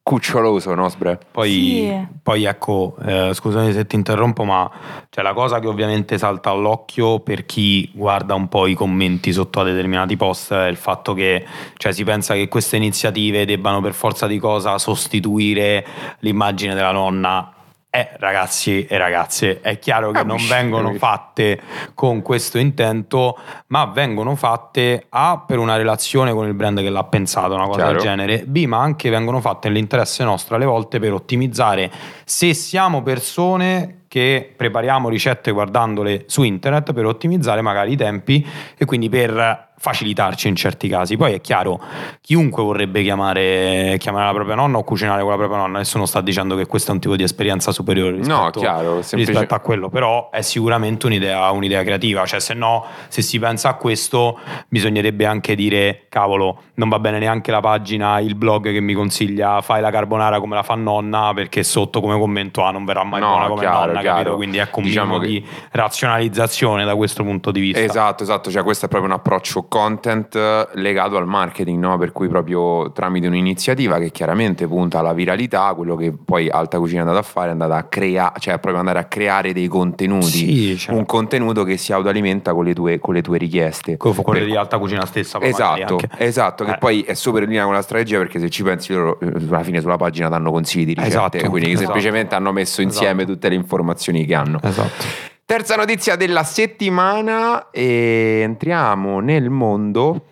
cuccioloso, 0.03 0.75
no 0.75 0.89
Sbre? 0.89 1.17
Poi, 1.31 1.49
Sì. 1.49 2.07
poi 2.21 2.43
ecco, 2.43 2.95
eh, 3.05 3.31
scusami 3.33 3.71
se 3.71 3.87
ti 3.87 3.95
interrompo, 3.95 4.43
ma 4.43 4.69
c'è 5.09 5.21
la 5.21 5.33
cosa 5.33 5.59
che 5.59 5.67
ovviamente 5.67 6.17
salta 6.17 6.49
all'occhio 6.49 7.21
per 7.21 7.45
chi 7.45 7.89
guarda 7.93 8.35
un 8.35 8.49
po' 8.49 8.67
i 8.67 8.73
commenti 8.73 9.31
sotto 9.31 9.61
a 9.61 9.63
determinati 9.63 10.17
post 10.17 10.53
è 10.53 10.67
il 10.67 10.75
fatto 10.75 11.13
che 11.13 11.45
cioè, 11.77 11.93
si 11.93 12.03
pensa 12.03 12.33
che 12.33 12.49
queste 12.49 12.75
iniziative 12.75 13.45
debbano 13.45 13.79
per 13.79 13.93
forza 13.93 14.27
di 14.27 14.37
cosa 14.39 14.77
sostituire 14.77 15.85
l'immagine 16.19 16.73
della 16.75 16.91
nonna. 16.91 17.53
Eh, 17.95 18.09
ragazzi 18.17 18.87
e 18.87 18.97
ragazze, 18.97 19.61
è 19.61 19.77
chiaro 19.77 20.09
che 20.09 20.17
Ah, 20.17 20.23
non 20.23 20.43
vengono 20.47 20.93
fatte 20.95 21.61
con 21.93 22.23
questo 22.23 22.57
intento, 22.57 23.37
ma 23.67 23.85
vengono 23.85 24.33
fatte 24.33 25.05
A 25.09 25.43
per 25.45 25.59
una 25.59 25.75
relazione 25.75 26.33
con 26.33 26.47
il 26.47 26.55
brand 26.55 26.79
che 26.79 26.89
l'ha 26.89 27.03
pensato, 27.03 27.53
una 27.53 27.67
cosa 27.67 27.81
Chiaro. 27.81 27.91
del 27.91 28.01
genere, 28.01 28.43
B 28.47 28.65
ma 28.65 28.79
anche 28.79 29.11
vengono 29.11 29.41
fatte 29.41 29.67
nell'interesse 29.67 30.23
nostro 30.23 30.55
alle 30.55 30.65
volte 30.65 30.97
per 30.97 31.13
ottimizzare 31.13 31.91
se 32.25 32.55
siamo 32.55 33.03
persone 33.03 34.05
che 34.07 34.51
prepariamo 34.57 35.07
ricette 35.07 35.51
guardandole 35.51 36.23
su 36.25 36.41
internet 36.41 36.93
per 36.93 37.05
ottimizzare 37.05 37.61
magari 37.61 37.91
i 37.91 37.95
tempi 37.95 38.43
e 38.75 38.85
quindi 38.85 39.07
per 39.09 39.72
facilitarci 39.83 40.47
in 40.47 40.55
certi 40.55 40.87
casi. 40.87 41.17
Poi 41.17 41.33
è 41.33 41.41
chiaro, 41.41 41.77
chiunque 42.21 42.63
vorrebbe 42.63 43.03
chiamare, 43.03 43.97
chiamare 43.99 44.27
la 44.27 44.31
propria 44.33 44.55
nonna 44.55 44.77
o 44.77 44.83
cucinare 44.85 45.21
con 45.21 45.31
la 45.31 45.35
propria 45.35 45.57
nonna, 45.57 45.79
nessuno 45.79 46.05
sta 46.05 46.21
dicendo 46.21 46.55
che 46.55 46.65
questo 46.67 46.91
è 46.91 46.93
un 46.93 47.01
tipo 47.01 47.17
di 47.17 47.23
esperienza 47.23 47.73
superiore 47.73 48.11
rispetto, 48.15 48.33
No, 48.39 48.49
chiaro, 48.51 49.01
semplice- 49.01 49.31
rispetto 49.31 49.55
a 49.55 49.59
quello, 49.59 49.89
però 49.89 50.29
è 50.29 50.41
sicuramente 50.41 51.05
un'idea, 51.07 51.51
un'idea 51.51 51.83
creativa, 51.83 52.25
cioè 52.25 52.39
se 52.39 52.53
no, 52.53 52.85
se 53.09 53.21
si 53.21 53.37
pensa 53.39 53.67
a 53.69 53.73
questo, 53.73 54.39
bisognerebbe 54.69 55.25
anche 55.25 55.53
dire, 55.53 56.05
cavolo, 56.07 56.61
non 56.75 56.87
va 56.87 56.99
bene 56.99 57.19
neanche 57.19 57.51
la 57.51 57.59
pagina, 57.59 58.19
il 58.21 58.35
blog 58.35 58.71
che 58.71 58.79
mi 58.79 58.93
consiglia 58.93 59.59
fai 59.59 59.81
la 59.81 59.91
carbonara 59.91 60.39
come 60.39 60.55
la 60.55 60.63
fa 60.63 60.75
nonna, 60.75 61.33
perché 61.35 61.61
sotto 61.63 61.99
come 61.99 62.17
commento 62.17 62.63
ah 62.63 62.71
non 62.71 62.85
verrà 62.85 63.03
mai 63.03 63.19
No, 63.19 63.27
buona 63.31 63.47
come 63.47 63.59
chiaro, 63.59 63.85
nonna, 63.87 63.99
chiaro. 63.99 64.15
capito? 64.15 64.35
Quindi 64.37 64.57
ecco 64.59 64.79
un 64.79 64.85
Diciamo 64.85 65.17
che- 65.17 65.27
di 65.27 65.45
razionalizzazione 65.71 66.85
da 66.85 66.95
questo 66.95 67.23
punto 67.23 67.51
di 67.51 67.59
vista. 67.59 67.79
Esatto, 67.81 68.23
esatto, 68.23 68.49
cioè 68.51 68.63
questo 68.63 68.85
è 68.85 68.89
proprio 68.89 69.11
un 69.11 69.17
approccio 69.17 69.63
content 69.73 70.35
eh, 70.35 70.67
legato 70.73 71.17
al 71.17 71.25
marketing, 71.25 71.79
no? 71.81 71.97
per 71.97 72.11
cui 72.11 72.27
proprio 72.27 72.91
tramite 72.91 73.25
un'iniziativa 73.25 73.97
che 73.97 74.11
chiaramente 74.11 74.67
punta 74.67 74.99
alla 74.99 75.13
viralità, 75.13 75.73
quello 75.73 75.95
che 75.95 76.13
poi 76.13 76.47
Alta 76.47 76.77
Cucina 76.77 76.99
è 76.99 77.01
andata 77.01 77.19
a 77.19 77.23
fare 77.23 77.47
è 77.47 77.51
andata 77.53 77.75
a 77.75 77.83
creare, 77.85 78.39
cioè 78.39 78.59
proprio 78.59 78.77
andare 78.77 78.99
a 78.99 79.05
creare 79.05 79.51
dei 79.51 79.67
contenuti, 79.67 80.27
Sì, 80.27 80.77
certo. 80.77 80.99
un 80.99 81.05
contenuto 81.07 81.63
che 81.63 81.77
si 81.77 81.91
autoalimenta 81.91 82.53
con 82.53 82.65
le 82.65 82.75
tue, 82.75 82.99
con 82.99 83.15
le 83.15 83.23
tue 83.23 83.39
richieste. 83.39 83.97
Con 83.97 84.13
quelle 84.13 84.41
Per- 84.41 84.49
di 84.49 84.55
alta 84.55 84.77
cucina 84.77 85.05
stessa. 85.07 85.41
Esatto, 85.41 85.99
esatto, 86.17 86.63
che 86.65 86.71
Eh. 86.73 86.77
poi 86.77 87.01
è 87.01 87.15
super 87.15 87.41
in 87.41 87.49
linea 87.49 87.63
con 87.63 87.73
la 87.73 87.81
strategia 87.81 88.19
perché 88.19 88.39
se 88.39 88.49
ci 88.51 88.61
pensi 88.61 88.93
loro 88.93 89.19
eh, 89.21 89.31
alla 89.49 89.63
fine 89.63 89.81
sulla 89.81 89.97
pagina 89.97 90.29
danno 90.29 90.51
consigli 90.51 90.85
di 90.85 90.93
ricette, 90.93 91.07
Esatto, 91.37 91.49
quindi 91.49 91.71
esatto. 91.71 91.85
semplicemente 91.85 92.35
hanno 92.35 92.51
messo 92.51 92.81
insieme 92.83 93.21
Esatto. 93.23 93.33
tutte 93.33 93.49
le 93.49 93.55
informazioni 93.55 94.23
che 94.25 94.35
hanno. 94.35 94.59
Esatto. 94.61 95.31
Terza 95.45 95.75
notizia 95.75 96.15
della 96.15 96.43
settimana 96.45 97.69
e 97.69 98.39
entriamo 98.43 99.19
nel 99.19 99.49
mondo 99.49 100.27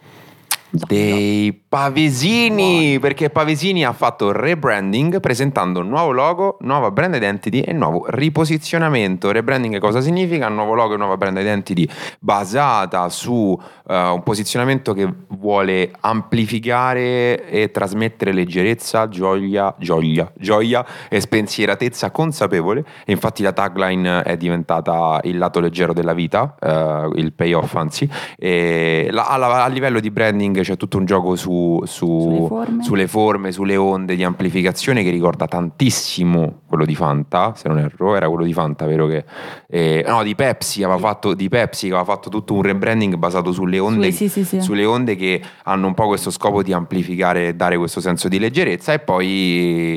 dei 0.69 1.60
Pavesini 1.71 2.99
perché 2.99 3.29
Pavesini 3.29 3.85
ha 3.85 3.93
fatto 3.93 4.33
rebranding 4.33 5.21
presentando 5.21 5.79
un 5.79 5.87
nuovo 5.87 6.11
logo, 6.11 6.57
nuova 6.59 6.91
brand 6.91 7.15
identity 7.15 7.61
e 7.61 7.71
nuovo 7.71 8.03
riposizionamento. 8.09 9.31
Rebranding 9.31 9.79
cosa 9.79 10.01
significa? 10.01 10.49
Nuovo 10.49 10.73
logo 10.73 10.95
e 10.95 10.97
nuova 10.97 11.15
brand 11.15 11.37
identity 11.37 11.87
basata 12.19 13.07
su 13.07 13.57
eh, 13.87 13.95
un 13.97 14.21
posizionamento 14.21 14.91
che 14.91 15.09
vuole 15.29 15.93
amplificare 16.01 17.47
e 17.47 17.71
trasmettere 17.71 18.33
leggerezza, 18.33 19.07
gioia, 19.07 19.73
gioia, 19.79 20.29
gioia 20.35 20.85
e 21.07 21.21
spensieratezza 21.21 22.11
consapevole. 22.11 22.83
E 23.05 23.13
infatti 23.13 23.43
la 23.43 23.53
tagline 23.53 24.23
è 24.23 24.35
diventata 24.35 25.21
il 25.23 25.37
lato 25.37 25.61
leggero 25.61 25.93
della 25.93 26.13
vita, 26.13 26.53
eh, 26.59 27.11
il 27.15 27.31
payoff 27.31 27.75
anzi. 27.75 28.09
La- 28.37 29.27
a, 29.27 29.63
a 29.63 29.67
livello 29.67 30.01
di 30.01 30.11
branding 30.11 30.59
c'è 30.59 30.75
tutto 30.75 30.97
un 30.97 31.05
gioco 31.05 31.37
su, 31.37 31.59
su- 31.85 32.19
Sulle 32.21 32.47
forme. 32.47 32.83
sulle 32.83 33.07
forme, 33.07 33.51
sulle 33.51 33.75
onde 33.75 34.15
di 34.15 34.23
amplificazione 34.23 35.03
che 35.03 35.09
ricorda 35.09 35.47
tantissimo 35.47 36.59
quello 36.67 36.85
di 36.85 36.95
Fanta, 36.95 37.53
se 37.55 37.67
non 37.67 37.79
erro, 37.79 38.15
era 38.15 38.27
quello 38.29 38.43
di 38.45 38.53
Fanta, 38.53 38.85
vero 38.85 39.05
che... 39.07 39.25
eh, 39.67 40.03
no, 40.07 40.23
di 40.23 40.35
Pepsi, 40.35 40.83
aveva 40.83 40.99
fatto, 40.99 41.33
di 41.33 41.49
Pepsi 41.49 41.87
che 41.87 41.93
aveva 41.93 42.09
fatto 42.13 42.29
tutto 42.29 42.53
un 42.53 42.61
rebranding 42.61 43.15
basato 43.15 43.51
sulle 43.51 43.79
onde, 43.79 44.11
Sì, 44.11 44.29
sì, 44.29 44.43
sì, 44.43 44.61
sulle 44.61 44.85
onde 44.85 45.15
che 45.15 45.41
hanno 45.63 45.87
un 45.87 45.93
po' 45.93 46.07
questo 46.07 46.29
scopo 46.31 46.63
di 46.63 46.71
amplificare 46.73 47.49
e 47.49 47.55
dare 47.55 47.77
questo 47.77 47.99
senso 47.99 48.27
di 48.27 48.39
leggerezza 48.39 48.93
e 48.93 48.99
poi 48.99 49.27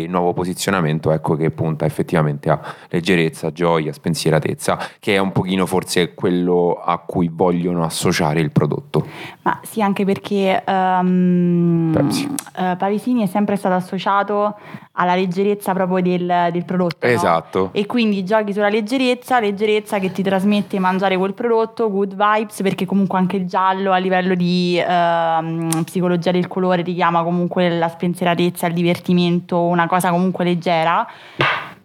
il 0.02 0.10
nuovo 0.10 0.32
posizionamento 0.32 1.12
ecco 1.12 1.36
che 1.36 1.50
punta 1.50 1.84
effettivamente 1.84 2.50
a 2.50 2.60
leggerezza, 2.88 3.52
gioia, 3.52 3.92
spensieratezza 3.92 4.78
che 4.98 5.14
è 5.14 5.18
un 5.18 5.32
pochino 5.32 5.66
forse 5.66 6.14
quello 6.14 6.80
a 6.84 6.98
cui 6.98 7.30
vogliono 7.32 7.84
associare 7.84 8.40
il 8.40 8.50
prodotto 8.50 9.06
Ma 9.42 9.60
sì, 9.62 9.80
anche 9.82 10.04
perché 10.04 10.62
Pepsi. 10.64 10.72
Eh, 12.56 12.76
Pavesini 12.76 13.22
è 13.22 13.26
sempre 13.26 13.56
stato 13.56 13.74
associato 13.74 14.56
alla 14.92 15.14
leggerezza 15.14 15.72
proprio 15.72 16.02
del, 16.02 16.48
del 16.52 16.64
prodotto. 16.64 17.06
no? 17.06 17.12
esatto 17.12 17.70
E 17.72 17.86
quindi 17.86 18.24
giochi 18.24 18.52
sulla 18.52 18.68
leggerezza, 18.68 19.40
leggerezza 19.40 19.98
che 19.98 20.12
ti 20.12 20.22
trasmette 20.22 20.78
mangiare 20.78 21.16
quel 21.16 21.34
prodotto, 21.34 21.90
good 21.90 22.14
vibes, 22.14 22.62
perché 22.62 22.86
comunque 22.86 23.18
anche 23.18 23.36
il 23.36 23.46
giallo 23.46 23.92
a 23.92 23.98
livello 23.98 24.34
di 24.34 24.80
ehm, 24.80 25.82
psicologia 25.84 26.30
del 26.30 26.46
colore 26.46 26.82
richiama 26.82 27.22
comunque 27.22 27.68
la 27.68 27.88
spensieratezza, 27.88 28.66
il 28.66 28.74
divertimento, 28.74 29.60
una 29.60 29.86
cosa 29.86 30.10
comunque 30.10 30.44
leggera. 30.44 31.06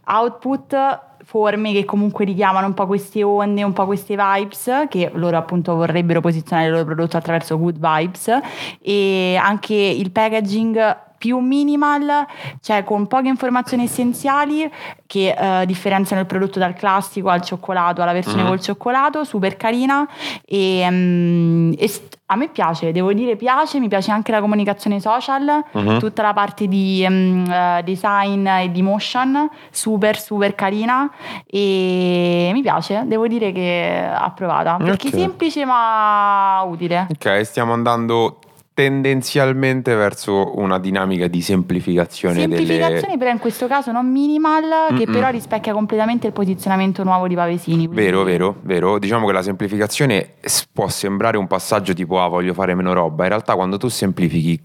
Output 0.06 1.08
forme 1.30 1.72
che 1.74 1.86
comunque 1.86 2.26
richiamano 2.26 2.66
un 2.66 2.74
po' 2.74 2.88
queste 2.88 3.22
onde, 3.22 3.62
un 3.64 3.72
po' 3.72 3.86
queste 3.86 4.16
vibes 4.18 4.88
che 4.90 5.12
loro 5.14 5.38
appunto 5.38 5.76
vorrebbero 5.76 6.22
posizionare 6.22 6.70
il 6.70 6.74
loro 6.74 6.86
prodotto 6.86 7.18
attraverso 7.18 7.60
good 7.60 7.78
vibes 7.80 8.36
e 8.82 9.38
anche 9.40 9.76
il 9.76 10.10
packaging 10.10 11.08
più 11.20 11.38
minimal, 11.40 12.26
cioè 12.62 12.84
con 12.86 13.06
poche 13.06 13.28
informazioni 13.28 13.84
essenziali 13.84 14.72
che 15.06 15.36
eh, 15.38 15.66
differenziano 15.66 16.22
il 16.22 16.28
prodotto 16.28 16.60
dal 16.60 16.74
classico 16.74 17.28
al 17.28 17.42
cioccolato, 17.42 18.02
alla 18.02 18.14
versione 18.14 18.42
Mhm. 18.44 18.48
col 18.48 18.62
cioccolato, 18.62 19.24
super 19.26 19.58
carina 19.58 20.08
e, 20.46 20.88
mm, 20.90 21.74
e 21.78 21.92
a 22.32 22.36
me 22.36 22.48
piace, 22.50 22.92
devo 22.92 23.12
dire 23.12 23.36
piace, 23.36 23.80
mi 23.80 23.88
piace 23.88 24.12
anche 24.12 24.32
la 24.32 24.40
comunicazione 24.40 25.00
social, 25.00 25.64
Mhm. 25.72 25.98
tutta 25.98 26.22
la 26.22 26.34
parte 26.34 26.68
di 26.68 27.04
eh, 27.04 27.82
design 27.84 28.46
e 28.48 28.72
di 28.72 28.84
motion, 28.84 29.50
super 29.72 30.20
super 30.20 30.54
carina 30.54 31.10
e 31.48 32.52
mi 32.54 32.62
piace, 32.62 33.02
devo 33.06 33.28
dire 33.28 33.52
che 33.52 34.08
approvata, 34.14 34.78
perché 34.78 35.10
semplice 35.10 35.66
ma 35.66 36.62
utile. 36.68 37.08
ok 37.12 37.42
stiamo 37.46 37.74
andando 37.74 38.38
tendenzialmente 38.80 39.94
verso 39.94 40.58
una 40.58 40.80
dinamica 40.80 41.28
di 41.28 41.42
semplificazione, 41.42 42.40
Semplificazione 42.40 43.02
delle 43.02 43.18
però 43.18 43.32
in 43.32 43.40
questo 43.40 43.68
caso 43.68 43.92
non 43.92 44.10
minimal, 44.10 44.96
che 44.96 45.06
Mm-mm. 45.06 45.14
però 45.14 45.30
rispecchia 45.30 45.74
completamente 45.74 46.28
il 46.28 46.34
posizionamento 46.34 47.04
nuovo 47.04 47.28
di 47.28 47.36
Pavesini. 47.36 47.88
quindi- 47.88 47.96
Vero, 48.04 48.24
vero, 48.24 48.56
vero. 48.62 48.98
Diciamo 48.98 49.28
che 49.28 49.34
la 49.34 49.42
semplificazione 49.42 50.36
può 50.72 50.88
sembrare 50.88 51.36
un 51.36 51.48
passaggio 51.48 51.94
tipo 51.94 52.22
ah 52.22 52.30
voglio 52.30 52.54
fare 52.54 52.74
meno 52.74 52.94
roba. 52.94 53.24
In 53.24 53.30
realtà 53.30 53.56
quando 53.56 53.76
tu 53.76 53.90
semplifichi 53.90 54.60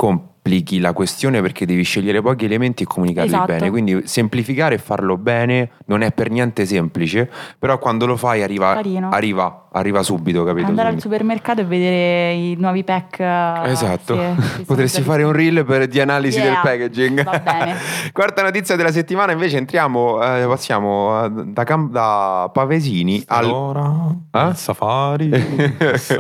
complichi 0.45 0.79
la 0.79 0.93
questione 0.93 1.41
perché 1.41 1.65
devi 1.65 1.83
scegliere 1.83 2.21
pochi 2.21 2.45
elementi 2.45 2.83
e 2.83 2.87
comunicarli 2.87 3.29
esatto. 3.29 3.47
bene. 3.47 3.71
Quindi 3.71 4.03
semplificare 4.05 4.75
e 4.75 4.79
farlo 4.79 5.17
bene 5.17 5.71
non 5.87 6.03
è 6.03 6.13
per 6.13 6.31
niente 6.31 6.67
semplice, 6.67 7.31
però 7.59 7.79
quando 7.79 8.05
lo 8.05 8.17
fai 8.17 8.43
arriva, 8.43 8.79
arriva, 9.11 9.69
arriva 9.73 10.03
subito, 10.03 10.45
capito? 10.45 10.67
Andare 10.67 10.89
Quindi. 10.89 11.07
al 11.07 11.11
supermercato 11.11 11.61
e 11.63 11.65
vedere 11.65 12.33
i 12.35 12.57
nuovi 12.59 12.85
pack. 12.85 13.21
Eh, 13.21 13.71
esatto, 13.71 14.19
sì, 14.37 14.63
potresti 14.65 15.01
fare 15.01 15.23
un 15.23 15.33
reel 15.33 15.65
per, 15.65 15.87
di 15.87 15.99
analisi 15.99 16.39
yeah. 16.39 16.47
del 16.47 16.59
packaging. 16.63 17.23
Va 17.23 17.39
bene. 17.39 17.77
Quarta 18.13 18.43
notizia 18.43 18.77
della 18.77 18.93
settimana 18.93 19.33
invece 19.33 19.57
entriamo, 19.57 20.23
eh, 20.23 20.45
passiamo 20.47 21.25
eh, 21.25 21.31
da, 21.31 21.65
Cam- 21.65 21.91
da 21.91 22.51
Pavesini 22.53 23.23
allora, 23.29 24.15
al... 24.31 24.51
Eh? 24.51 24.55
Safari, 24.55 25.31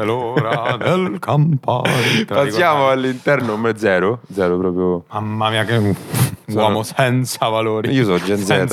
l'ora 0.03 0.77
del 0.81 1.19
Campari. 1.19 2.25
Passiamo 2.27 2.89
all'interno 2.89 3.57
1-0 3.57 4.14
robił? 4.15 4.19
Dialog 4.31 4.63
robił... 4.63 5.03
Mam 5.23 5.55
jak... 5.55 5.69
Sono- 6.47 6.67
uomo 6.67 6.83
senza 6.83 7.49
valori. 7.49 7.91
Io 7.91 8.05
sono 8.05 8.19
Gen 8.19 8.39
Z, 8.39 8.65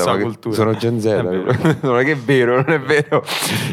sono 0.50 0.74
Gen 0.76 1.00
Z, 1.00 1.06
non 1.82 1.98
è 1.98 2.04
che 2.04 2.12
è 2.12 2.16
vero, 2.16 2.56
non 2.56 2.70
è 2.70 2.80
vero. 2.80 3.24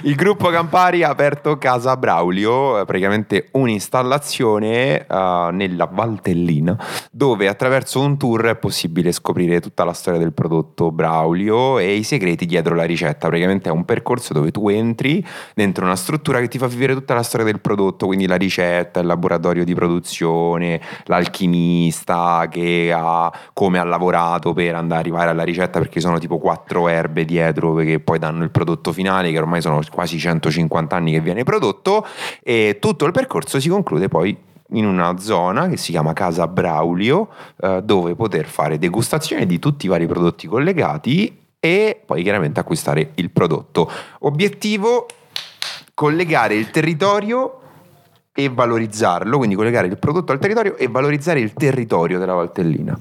Il 0.03 0.15
gruppo 0.15 0.49
Campari 0.49 1.03
ha 1.03 1.09
aperto 1.09 1.57
Casa 1.57 1.97
Braulio, 1.97 2.79
eh, 2.79 2.85
praticamente 2.85 3.49
un'installazione 3.51 5.05
eh, 5.05 5.49
nella 5.51 5.89
Valtellina, 5.91 6.77
dove 7.11 7.47
attraverso 7.47 7.99
un 7.99 8.17
tour 8.17 8.45
è 8.45 8.55
possibile 8.55 9.11
scoprire 9.11 9.59
tutta 9.59 9.83
la 9.83 9.93
storia 9.93 10.19
del 10.19 10.33
prodotto 10.33 10.91
Braulio 10.91 11.77
e 11.77 11.95
i 11.95 12.03
segreti 12.03 12.45
dietro 12.45 12.75
la 12.75 12.85
ricetta. 12.85 13.27
Praticamente 13.27 13.69
è 13.69 13.71
un 13.71 13.85
percorso 13.85 14.33
dove 14.33 14.51
tu 14.51 14.69
entri 14.69 15.25
dentro 15.53 15.83
una 15.83 15.95
struttura 15.95 16.39
che 16.39 16.47
ti 16.47 16.57
fa 16.57 16.67
vivere 16.67 16.93
tutta 16.93 17.13
la 17.13 17.23
storia 17.23 17.45
del 17.45 17.59
prodotto, 17.59 18.05
quindi 18.05 18.27
la 18.27 18.35
ricetta, 18.37 18.99
il 18.99 19.07
laboratorio 19.07 19.65
di 19.65 19.73
produzione, 19.73 20.79
l'alchimista 21.05 22.47
che 22.49 22.93
ha 22.95 23.31
come 23.53 23.79
ha 23.79 23.83
lavorato 23.89 24.53
per 24.53 24.75
andare 24.75 25.01
arrivare 25.01 25.29
alla 25.31 25.43
ricetta 25.43 25.79
perché 25.79 25.99
sono 25.99 26.19
tipo 26.19 26.37
quattro 26.37 26.87
erbe 26.87 27.25
dietro 27.25 27.75
che 27.75 27.99
poi 27.99 28.19
danno 28.19 28.43
il 28.43 28.51
prodotto 28.51 28.93
finale 28.93 29.31
che 29.31 29.37
ormai 29.37 29.61
sono 29.61 29.81
quasi 29.91 30.17
150 30.17 30.95
anni 30.95 31.11
che 31.11 31.19
viene 31.19 31.43
prodotto 31.43 32.05
e 32.41 32.77
tutto 32.79 33.05
il 33.05 33.11
percorso 33.11 33.59
si 33.59 33.69
conclude 33.69 34.07
poi 34.07 34.37
in 34.71 34.85
una 34.85 35.17
zona 35.17 35.67
che 35.67 35.77
si 35.77 35.91
chiama 35.91 36.13
Casa 36.13 36.47
Braulio 36.47 37.29
eh, 37.59 37.81
dove 37.83 38.15
poter 38.15 38.45
fare 38.45 38.77
degustazione 38.77 39.45
di 39.45 39.59
tutti 39.59 39.85
i 39.85 39.89
vari 39.89 40.05
prodotti 40.05 40.47
collegati 40.47 41.47
e 41.59 42.01
poi 42.05 42.23
chiaramente 42.23 42.59
acquistare 42.59 43.11
il 43.15 43.31
prodotto. 43.31 43.91
Obiettivo 44.19 45.07
collegare 45.93 46.55
il 46.55 46.69
territorio 46.69 47.59
e 48.31 48.49
valorizzarlo, 48.49 49.37
quindi 49.37 49.55
collegare 49.55 49.87
il 49.87 49.97
prodotto 49.97 50.31
al 50.31 50.39
territorio 50.39 50.77
e 50.77 50.87
valorizzare 50.87 51.41
il 51.41 51.51
territorio 51.53 52.19
della 52.19 52.33
Valtellina. 52.33 52.97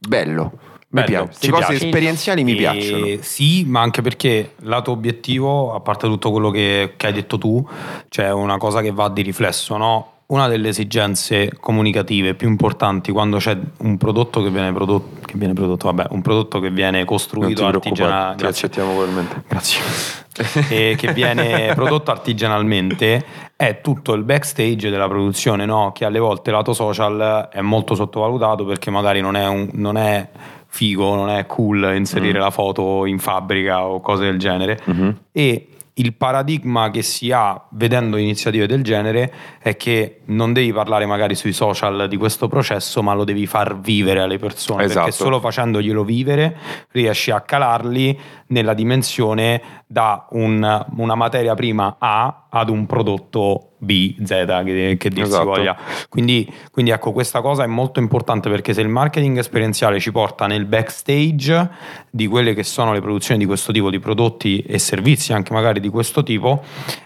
Bello. 0.00 0.52
Mi 0.92 1.02
Bello, 1.02 1.06
piace. 1.06 1.38
Ci 1.40 1.50
cose 1.50 1.66
piace. 1.68 1.84
esperienziali 1.84 2.42
mi 2.42 2.52
E 2.52 2.56
piacciono. 2.56 3.06
Sì, 3.20 3.64
ma 3.64 3.80
anche 3.80 4.02
perché 4.02 4.54
lato 4.62 4.90
obiettivo, 4.90 5.72
a 5.74 5.80
parte 5.80 6.08
tutto 6.08 6.32
quello 6.32 6.50
che, 6.50 6.94
che 6.96 7.06
hai 7.06 7.12
detto 7.12 7.38
tu, 7.38 7.64
c'è 8.08 8.32
una 8.32 8.56
cosa 8.56 8.80
che 8.80 8.90
va 8.90 9.08
di 9.08 9.22
riflesso, 9.22 9.76
no? 9.76 10.09
Una 10.30 10.46
delle 10.46 10.68
esigenze 10.68 11.52
comunicative 11.58 12.34
più 12.34 12.48
importanti 12.48 13.10
quando 13.10 13.38
c'è 13.38 13.58
un 13.78 13.96
prodotto 13.96 14.40
che 14.42 14.50
viene 14.50 14.72
prodotto, 14.72 15.26
che 15.26 15.36
viene 15.36 15.54
prodotto 15.54 15.86
vabbè, 15.92 16.06
un 16.10 16.22
prodotto 16.22 16.60
che 16.60 16.70
viene 16.70 17.04
costruito 17.04 17.66
artigianalmente. 17.66 18.42
ti 18.44 18.48
accettiamo 18.48 18.92
ugualmente. 18.92 19.42
Grazie. 19.48 19.80
e 20.70 20.94
che 20.96 21.12
viene 21.12 21.72
prodotto 21.74 22.12
artigianalmente 22.12 23.24
è 23.56 23.80
tutto 23.80 24.12
il 24.12 24.22
backstage 24.22 24.88
della 24.88 25.08
produzione, 25.08 25.66
no? 25.66 25.90
che 25.92 26.04
alle 26.04 26.20
volte 26.20 26.52
lato 26.52 26.74
social 26.74 27.48
è 27.52 27.60
molto 27.60 27.96
sottovalutato 27.96 28.64
perché 28.64 28.90
magari 28.90 29.20
non 29.20 29.34
è, 29.34 29.48
un- 29.48 29.70
non 29.72 29.96
è 29.96 30.28
figo, 30.66 31.16
non 31.16 31.28
è 31.30 31.44
cool 31.46 31.92
inserire 31.96 32.38
la 32.38 32.50
foto 32.50 33.04
in 33.04 33.18
fabbrica 33.18 33.84
o 33.84 34.00
cose 34.00 34.22
del 34.26 34.38
genere. 34.38 34.78
Mhm. 34.84 35.16
E 35.32 35.66
il 35.94 36.14
paradigma 36.14 36.90
che 36.90 37.02
si 37.02 37.30
ha 37.32 37.60
vedendo 37.72 38.16
iniziative 38.16 38.66
del 38.66 38.82
genere 38.82 39.32
è 39.60 39.76
che 39.76 40.20
non 40.26 40.52
devi 40.52 40.72
parlare 40.72 41.06
magari 41.06 41.34
sui 41.34 41.52
social 41.52 42.08
di 42.08 42.16
questo 42.16 42.48
processo, 42.48 43.02
ma 43.02 43.14
lo 43.14 43.24
devi 43.24 43.46
far 43.46 43.78
vivere 43.80 44.20
alle 44.20 44.38
persone, 44.38 44.84
Esatto. 44.84 45.06
perché 45.06 45.12
solo 45.16 45.40
facendoglielo 45.40 46.04
vivere 46.04 46.56
riesci 46.92 47.30
a 47.30 47.40
calarli 47.40 48.18
nella 48.50 48.74
dimensione 48.74 49.60
da 49.86 50.26
un- 50.30 50.86
una 50.96 51.14
materia 51.16 51.54
prima 51.54 51.96
A 51.98 52.46
ad 52.48 52.68
un 52.68 52.84
prodotto 52.86 53.66
B, 53.78 54.16
Z, 54.24 54.28
che, 54.64 54.96
che 54.98 55.08
dir 55.08 55.24
si 55.24 55.30
Esatto. 55.30 55.44
voglia. 55.44 55.76
Quindi, 56.08 56.52
quindi 56.70 56.90
ecco, 56.90 57.12
questa 57.12 57.40
cosa 57.40 57.62
è 57.62 57.66
molto 57.66 57.98
importante 58.00 58.50
perché 58.50 58.74
se 58.74 58.80
il 58.82 58.88
marketing 58.88 59.38
esperienziale 59.38 59.98
ci 60.00 60.10
porta 60.12 60.46
nel 60.46 60.64
backstage 60.66 61.70
di 62.10 62.26
quelle 62.26 62.52
che 62.54 62.62
sono 62.64 62.92
le 62.92 63.00
produzioni 63.00 63.38
di 63.40 63.46
questo 63.46 63.72
tipo 63.72 63.88
di 63.88 63.98
prodotti 64.00 64.58
e 64.60 64.78
servizi, 64.78 65.32
anche 65.32 65.52
magari 65.52 65.80
di 65.80 65.88
questo 65.88 66.22
tipo, 66.22 66.62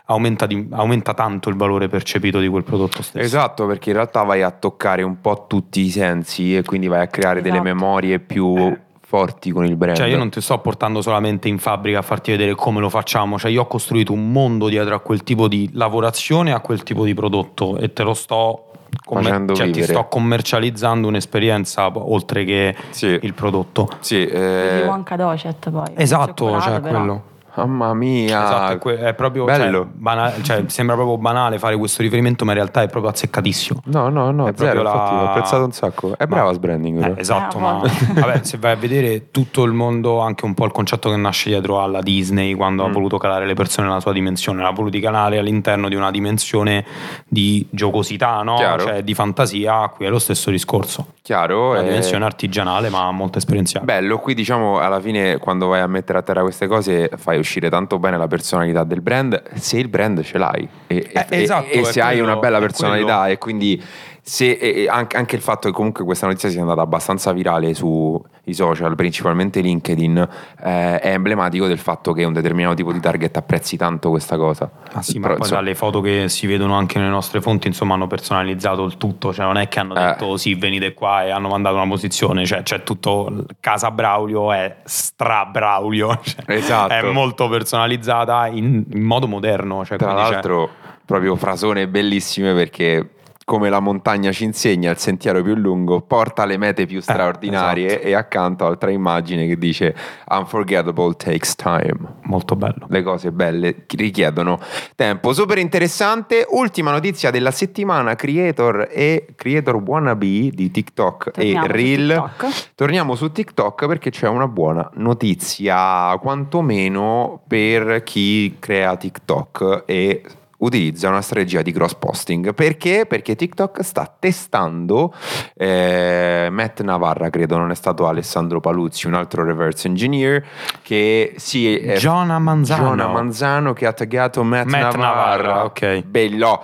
aumenta, 0.06 0.46
di- 0.46 0.66
aumenta 0.70 1.14
tanto 1.14 1.48
il 1.50 1.56
valore 1.56 1.88
percepito 1.88 2.40
di 2.40 2.48
quel 2.48 2.64
prodotto 2.64 3.02
stesso. 3.02 3.24
Esatto, 3.24 3.66
perché 3.66 3.90
in 3.90 3.96
realtà 3.96 4.22
vai 4.22 4.42
a 4.42 4.50
toccare 4.50 5.02
un 5.02 5.20
po' 5.20 5.44
tutti 5.46 5.80
i 5.80 5.90
sensi 5.90 6.56
e 6.56 6.62
quindi 6.64 6.86
vai 6.88 7.02
a 7.02 7.06
creare 7.06 7.40
delle 7.42 7.56
Esatto. 7.60 7.74
memorie 7.74 8.18
più 8.18 8.76
forti 9.06 9.50
con 9.50 9.64
il 9.64 9.76
brand. 9.76 9.96
Cioè, 9.96 10.06
io 10.08 10.16
non 10.16 10.30
ti 10.30 10.40
sto 10.40 10.58
portando 10.58 11.02
solamente 11.02 11.48
in 11.48 11.58
fabbrica 11.58 11.98
a 11.98 12.02
farti 12.02 12.30
vedere 12.30 12.54
come 12.54 12.80
lo 12.80 12.88
facciamo, 12.88 13.38
cioè 13.38 13.50
io 13.50 13.62
ho 13.62 13.66
costruito 13.66 14.12
un 14.12 14.32
mondo 14.32 14.68
dietro 14.68 14.94
a 14.94 15.00
quel 15.00 15.22
tipo 15.22 15.46
di 15.46 15.70
lavorazione, 15.74 16.52
a 16.52 16.60
quel 16.60 16.82
tipo 16.82 17.04
di 17.04 17.14
prodotto 17.14 17.76
e 17.76 17.92
te 17.92 18.02
lo 18.02 18.14
sto 18.14 18.70
commer- 19.04 19.52
cioè, 19.52 19.70
ti 19.70 19.82
sto 19.82 20.06
commercializzando 20.06 21.06
un'esperienza 21.08 21.90
oltre 21.94 22.44
che 22.44 22.74
Sì. 22.90 23.18
il 23.22 23.34
prodotto. 23.34 23.88
Sì, 24.00 24.24
eh, 24.26 24.84
Wonka 24.86 25.16
Docet 25.16 25.70
poi. 25.70 25.92
Esatto, 25.94 26.60
cioè 26.60 26.80
però. 26.80 26.98
quello. 26.98 27.22
Mamma 27.56 27.94
mia. 27.94 28.44
Esatto, 28.44 28.90
è, 28.90 28.94
è 28.96 29.14
proprio 29.14 29.46
cioè, 29.46 29.58
bello. 29.58 29.88
bana- 29.92 30.32
cioè, 30.42 30.64
sembra 30.66 30.94
proprio 30.96 31.18
banale 31.18 31.58
fare 31.58 31.76
questo 31.76 32.02
riferimento, 32.02 32.44
ma 32.44 32.52
in 32.52 32.58
realtà 32.58 32.82
è 32.82 32.88
proprio 32.88 33.10
azzeccatissimo. 33.12 33.82
No, 33.86 34.08
no, 34.08 34.30
no, 34.30 34.46
È 34.48 34.52
zero, 34.56 34.72
proprio 34.72 34.82
la- 34.82 34.90
infatti 34.92 35.14
l'ho 35.14 35.28
apprezzato 35.30 35.64
un 35.64 35.72
sacco. 35.72 36.14
È 36.16 36.26
brava 36.26 36.48
Ma- 36.48 36.52
Sbranding, 36.54 37.16
Eh, 37.16 37.20
esatto, 37.20 37.58
Eh, 37.58 37.60
ma 37.60 37.80
vabbè. 38.14 38.40
se 38.42 38.58
vai 38.58 38.72
a 38.72 38.76
vedere 38.76 39.30
tutto 39.30 39.62
il 39.64 39.72
mondo, 39.72 40.20
anche 40.20 40.44
un 40.44 40.54
po' 40.54 40.64
il 40.64 40.72
concetto 40.72 41.10
che 41.10 41.16
nasce 41.16 41.50
dietro 41.50 41.80
alla 41.82 42.00
Disney 42.00 42.54
quando 42.54 42.84
ha 42.84 42.88
Mm. 42.88 42.92
voluto 42.92 43.18
calare 43.18 43.46
le 43.46 43.54
persone 43.54 43.86
nella 43.88 44.00
sua 44.00 44.12
dimensione, 44.12 44.62
l'ha 44.62 44.70
voluto 44.70 44.98
calare 45.00 45.38
all'interno 45.38 45.88
di 45.88 45.94
una 45.94 46.10
dimensione 46.10 46.84
di 47.28 47.66
giocosità, 47.70 48.42
no? 48.42 48.56
Cioè 48.58 49.02
di 49.02 49.14
fantasia, 49.14 49.88
qui 49.94 50.06
è 50.06 50.08
lo 50.08 50.18
stesso 50.18 50.50
discorso. 50.50 51.06
Chiaro. 51.22 51.70
Una 51.70 51.80
eh, 51.80 51.84
dimensione 51.84 52.24
artigianale 52.24 52.90
ma 52.90 53.10
molto 53.10 53.38
esperienziale. 53.38 53.84
Bello, 53.84 54.18
qui 54.18 54.34
diciamo 54.34 54.78
alla 54.78 55.00
fine 55.00 55.38
quando 55.38 55.68
vai 55.68 55.80
a 55.80 55.86
mettere 55.86 56.18
a 56.18 56.22
terra 56.22 56.42
queste 56.42 56.66
cose 56.66 57.10
fai 57.16 57.38
uscire 57.44 57.68
tanto 57.70 57.98
bene 57.98 58.16
la 58.16 58.26
personalità 58.26 58.82
del 58.84 59.00
brand 59.00 59.40
se 59.54 59.78
il 59.78 59.88
brand 59.88 60.22
ce 60.22 60.38
l'hai 60.38 60.68
e, 60.86 60.96
Eh, 61.12 61.26
e- 61.28 61.42
esatto, 61.42 61.68
e 61.70 61.84
se 61.84 62.00
hai 62.00 62.16
quello- 62.18 62.32
una 62.32 62.40
bella 62.40 62.58
personalità 62.58 63.28
e 63.28 63.38
quindi 63.38 63.80
se, 64.26 64.86
anche, 64.88 65.18
anche 65.18 65.36
il 65.36 65.42
fatto 65.42 65.68
che 65.68 65.74
comunque 65.74 66.02
questa 66.02 66.26
notizia 66.26 66.48
sia 66.48 66.62
andata 66.62 66.80
abbastanza 66.80 67.30
virale 67.32 67.74
sui 67.74 68.22
social, 68.52 68.94
principalmente 68.94 69.60
LinkedIn, 69.60 70.16
eh, 70.62 70.98
è 70.98 71.12
emblematico 71.12 71.66
del 71.66 71.76
fatto 71.78 72.14
che 72.14 72.24
un 72.24 72.32
determinato 72.32 72.74
tipo 72.74 72.90
di 72.90 73.00
target 73.00 73.36
apprezzi 73.36 73.76
tanto 73.76 74.08
questa 74.08 74.38
cosa. 74.38 74.70
Ah 74.92 75.02
sì, 75.02 75.18
ma 75.18 75.26
Però, 75.26 75.34
poi 75.34 75.42
insomma, 75.44 75.60
dalle 75.60 75.74
foto 75.74 76.00
che 76.00 76.30
si 76.30 76.46
vedono 76.46 76.74
anche 76.74 76.98
nelle 76.98 77.10
nostre 77.10 77.42
fonti, 77.42 77.66
insomma, 77.66 77.92
hanno 77.94 78.06
personalizzato 78.06 78.84
il 78.84 78.96
tutto, 78.96 79.30
cioè 79.34 79.44
non 79.44 79.58
è 79.58 79.68
che 79.68 79.80
hanno 79.80 79.94
Eh. 79.94 80.00
detto 80.02 80.38
sì, 80.38 80.54
venite 80.54 80.94
qua 80.94 81.24
e 81.24 81.30
hanno 81.30 81.48
mandato 81.48 81.76
una 81.76 81.86
posizione, 81.86 82.46
cioè 82.46 82.62
c'è 82.62 82.82
tutto 82.82 83.44
Casa 83.60 83.90
Braulio 83.90 84.52
è 84.52 84.76
stra 84.84 85.44
Braulio, 85.44 86.18
cioè, 86.24 86.44
Esatto. 86.46 86.94
è 86.94 87.02
molto 87.12 87.46
personalizzata 87.50 88.46
in, 88.46 88.84
in 88.90 89.02
modo 89.02 89.28
moderno, 89.28 89.84
cioè, 89.84 89.98
Tra 89.98 90.14
c'è- 90.14 90.30
l'altro, 90.30 90.70
proprio 91.04 91.36
frasone 91.36 91.88
bellissime 91.88 92.54
perché 92.54 93.10
come 93.44 93.68
la 93.68 93.80
montagna 93.80 94.32
ci 94.32 94.44
insegna, 94.44 94.90
il 94.90 94.98
sentiero 94.98 95.42
più 95.42 95.54
lungo 95.54 96.00
porta 96.00 96.42
alle 96.42 96.56
mete 96.56 96.86
più 96.86 97.00
straordinarie 97.00 97.86
esatto. 97.86 98.06
e 98.06 98.14
accanto 98.14 98.66
altra 98.66 98.90
immagine 98.90 99.46
che 99.46 99.58
dice 99.58 99.94
Unforgettable 100.28 101.14
takes 101.16 101.54
time. 101.54 101.96
molto 102.22 102.56
bello. 102.56 102.86
Le 102.88 103.02
cose 103.02 103.32
belle 103.32 103.84
richiedono 103.88 104.58
tempo. 104.96 105.32
Super 105.32 105.58
interessante. 105.58 106.46
Ultima 106.48 106.90
notizia 106.90 107.30
della 107.30 107.50
settimana: 107.50 108.14
Creator 108.14 108.88
e 108.90 109.26
Creator 109.34 109.76
Wannabe 109.76 110.50
di 110.50 110.70
TikTok 110.70 111.30
Torniamo 111.32 111.64
e 111.64 111.68
Reel. 111.68 112.08
TikTok. 112.08 112.72
Torniamo 112.74 113.14
su 113.14 113.30
TikTok 113.30 113.86
perché 113.86 114.10
c'è 114.10 114.28
una 114.28 114.48
buona 114.48 114.88
notizia, 114.94 116.16
quantomeno 116.20 117.42
per 117.46 118.02
chi 118.02 118.56
crea 118.58 118.96
TikTok 118.96 119.84
e 119.86 120.22
utilizza 120.64 121.08
una 121.08 121.20
strategia 121.20 121.62
di 121.62 121.72
cross 121.72 121.94
posting. 121.94 122.54
Perché? 122.54 123.06
Perché 123.06 123.36
TikTok 123.36 123.82
sta 123.82 124.12
testando 124.18 125.14
eh, 125.54 126.48
Matt 126.50 126.80
Navarra, 126.80 127.30
credo 127.30 127.56
non 127.58 127.70
è 127.70 127.74
stato 127.74 128.06
Alessandro 128.06 128.60
Paluzzi, 128.60 129.06
un 129.06 129.14
altro 129.14 129.44
reverse 129.44 129.86
engineer 129.88 130.44
che 130.82 131.34
si 131.36 131.76
è 131.76 131.96
Giona 131.98 132.38
Manzano. 132.38 132.88
Giona 132.88 133.08
Manzano 133.08 133.72
che 133.72 133.86
ha 133.86 133.92
taggato 133.92 134.42
Matt, 134.42 134.66
Matt 134.66 134.96
Navarra, 134.96 135.42
Navarra, 135.42 135.64
ok. 135.64 136.02
bello. 136.02 136.62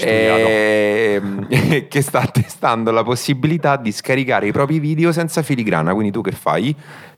Ehm, 0.00 1.46
che 1.88 2.02
sta 2.02 2.26
testando 2.26 2.90
la 2.90 3.02
possibilità 3.02 3.76
di 3.76 3.92
scaricare 3.92 4.46
i 4.46 4.52
propri 4.52 4.78
video 4.78 5.12
senza 5.12 5.42
filigrana 5.42 5.92
quindi 5.92 6.10
tu 6.10 6.20
che 6.20 6.32
fai? 6.32 6.74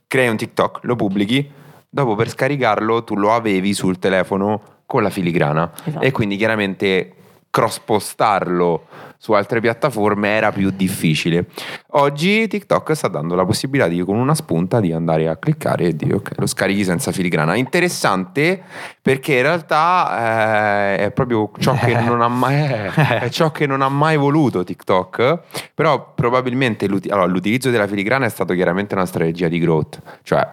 crei 0.06 0.28
un 0.28 0.36
TikTok, 0.36 0.80
lo 0.82 0.96
pubblichi 0.96 1.50
dopo 1.88 2.16
per 2.16 2.28
scaricarlo 2.28 3.04
tu 3.04 3.14
lo 3.14 3.32
avevi 3.32 3.72
sul 3.72 4.00
telefono 4.00 4.73
con 4.86 5.02
la 5.02 5.10
filigrana 5.10 5.70
Esatto. 5.84 6.04
e 6.04 6.10
quindi 6.10 6.36
chiaramente 6.36 7.12
cross 7.50 7.78
postarlo 7.78 8.86
su 9.16 9.32
altre 9.32 9.60
piattaforme 9.60 10.28
era 10.28 10.50
più 10.52 10.70
difficile. 10.70 11.46
Oggi 11.92 12.46
TikTok 12.48 12.92
sta 12.92 13.08
dando 13.08 13.34
la 13.36 13.44
possibilità 13.46 13.88
di 13.88 14.00
con 14.02 14.16
una 14.16 14.34
spunta 14.34 14.80
di 14.80 14.92
andare 14.92 15.28
a 15.28 15.36
cliccare 15.36 15.84
e 15.84 15.96
dire 15.96 16.14
ok, 16.16 16.32
lo 16.36 16.46
scarichi 16.46 16.84
senza 16.84 17.10
filigrana. 17.12 17.54
Interessante 17.54 18.60
perché 19.00 19.36
in 19.36 19.42
realtà 19.42 20.96
eh, 20.98 21.04
è 21.06 21.10
proprio 21.12 21.50
ciò 21.58 21.74
che 21.78 21.94
non 22.02 22.20
ha 22.20 22.28
mai 22.28 22.56
è 22.56 23.28
ciò 23.30 23.50
che 23.52 23.66
non 23.66 23.80
ha 23.82 23.88
mai 23.88 24.16
voluto 24.18 24.62
TikTok, 24.64 25.38
però 25.74 26.12
probabilmente 26.12 26.86
l'uti- 26.88 27.08
allora, 27.08 27.26
l'utilizzo 27.26 27.70
della 27.70 27.86
filigrana 27.86 28.26
è 28.26 28.30
stato 28.30 28.52
chiaramente 28.52 28.94
una 28.94 29.06
strategia 29.06 29.48
di 29.48 29.58
growth, 29.60 30.02
cioè 30.22 30.46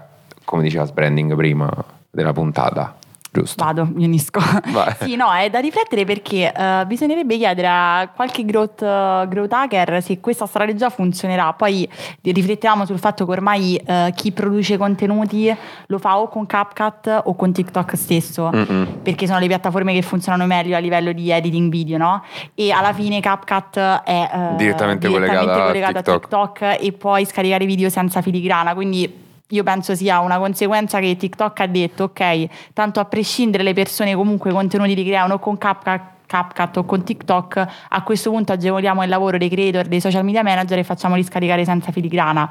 come 0.45 0.61
diceva 0.63 0.85
Sbranding 0.85 1.35
prima 1.35 1.69
della 2.09 2.31
puntata. 2.31 2.95
Giusto. 3.33 3.63
Vado, 3.63 3.87
mi 3.93 4.03
unisco. 4.03 4.41
Vai. 4.71 4.93
sì, 4.99 5.15
no, 5.15 5.31
è 5.31 5.49
da 5.49 5.59
riflettere 5.59 6.03
perché 6.03 6.51
eh, 6.51 6.83
bisognerebbe 6.85 7.37
chiedere 7.37 7.67
a 7.67 8.11
qualche 8.13 8.43
growth, 8.43 8.81
growth 9.27 9.53
hacker 9.53 10.03
se 10.03 10.19
questa 10.19 10.45
strategia 10.45 10.89
funzionerà. 10.89 11.53
Poi 11.53 11.87
riflettiamo 12.21 12.85
sul 12.85 12.99
fatto 12.99 13.25
che 13.25 13.31
ormai 13.31 13.77
eh, 13.77 14.11
chi 14.15 14.33
produce 14.33 14.77
contenuti 14.77 15.55
lo 15.87 15.97
fa 15.97 16.19
o 16.19 16.27
con 16.27 16.45
CapCut 16.45 17.21
o 17.23 17.35
con 17.35 17.53
TikTok 17.53 17.95
stesso, 17.95 18.49
Mm-mm. 18.53 18.99
perché 19.01 19.25
sono 19.27 19.39
le 19.39 19.47
piattaforme 19.47 19.93
che 19.93 20.01
funzionano 20.01 20.45
meglio 20.45 20.75
a 20.75 20.79
livello 20.79 21.13
di 21.13 21.31
editing 21.31 21.71
video, 21.71 21.97
no? 21.97 22.23
E 22.53 22.71
alla 22.71 22.91
fine 22.91 23.21
CapCut 23.21 23.77
è 23.77 24.29
eh, 24.33 24.55
Direttamente 24.57 25.07
collegata 25.07 25.53
a 25.53 25.65
collegato 25.67 25.97
a 25.97 26.01
TikTok. 26.01 26.21
TikTok 26.59 26.83
e 26.83 26.91
puoi 26.91 27.25
scaricare 27.25 27.65
video 27.65 27.89
senza 27.89 28.21
filigrana, 28.21 28.73
quindi 28.73 29.29
io 29.51 29.63
penso 29.63 29.95
sia 29.95 30.19
una 30.19 30.37
conseguenza 30.37 30.99
che 30.99 31.15
TikTok 31.15 31.59
ha 31.59 31.67
detto, 31.67 32.03
ok, 32.05 32.47
tanto 32.73 32.99
a 32.99 33.05
prescindere 33.05 33.63
le 33.63 33.73
persone 33.73 34.15
comunque 34.15 34.49
i 34.49 34.53
contenuti 34.53 34.95
li 34.95 35.05
creano 35.05 35.39
con 35.39 35.57
CapCut 35.57 36.19
CapCut 36.31 36.77
o 36.77 36.85
con 36.85 37.03
TikTok, 37.03 37.67
a 37.89 38.03
questo 38.03 38.29
punto 38.29 38.53
agevoliamo 38.53 39.03
il 39.03 39.09
lavoro 39.09 39.37
dei 39.37 39.49
creator, 39.49 39.85
dei 39.87 39.99
social 39.99 40.23
media 40.23 40.43
manager 40.43 40.77
e 40.77 40.83
facciamoli 40.85 41.23
scaricare 41.23 41.65
senza 41.65 41.91
filigrana. 41.91 42.49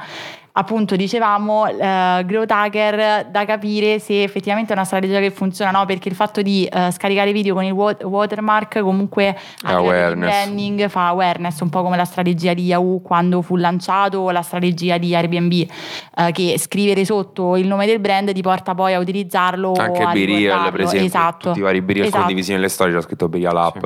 Appunto, 0.53 0.97
dicevamo, 0.97 1.67
eh, 1.69 2.23
Growth 2.27 2.51
Hacker 2.51 3.27
da 3.27 3.45
capire 3.45 3.99
se 4.01 4.23
effettivamente 4.23 4.73
è 4.73 4.75
una 4.75 4.85
strategia 4.85 5.21
che 5.21 5.31
funziona, 5.31 5.71
no? 5.71 5.87
Perché 5.87 6.09
il 6.09 6.17
fatto 6.17 6.43
di 6.43 6.65
eh, 6.65 6.91
scaricare 6.91 7.33
video 7.33 7.55
con 7.55 7.63
il 7.65 7.71
wat- 7.73 8.03
watermark 8.03 8.81
comunque 8.81 9.37
branding 9.63 10.89
fa 10.89 11.09
awareness, 11.09 11.61
un 11.61 11.69
po' 11.69 11.83
come 11.83 11.97
la 11.97 12.05
strategia 12.05 12.53
di 12.53 12.65
Yahoo 12.65 13.01
quando 13.01 13.43
fu 13.43 13.57
lanciato 13.57 14.19
o 14.19 14.31
la 14.33 14.43
strategia 14.43 14.99
di 14.99 15.15
Airbnb, 15.15 15.53
eh, 15.53 16.33
che 16.33 16.59
scrivere 16.59 17.05
sotto 17.05 17.57
il 17.57 17.67
nome 17.69 17.87
del 17.87 18.01
brand 18.01 18.33
ti 18.33 18.43
porta 18.43 18.75
poi 18.75 18.93
a 18.95 18.99
utilizzarlo 18.99 19.73
Anche 19.75 20.05
Birial, 20.13 20.71
per 20.73 20.81
esempio. 20.81 21.07
Esatto. 21.07 21.49
Tutti 21.49 21.61
i 21.61 21.63
vari 21.63 21.81
Birial 21.81 22.07
Esatto. 22.07 22.23
condivisi 22.23 22.53
nelle 22.53 22.69
storie, 22.69 22.95
c'è 22.97 23.03
scritto 23.03 23.29
Birial 23.29 23.57
App. 23.57 23.85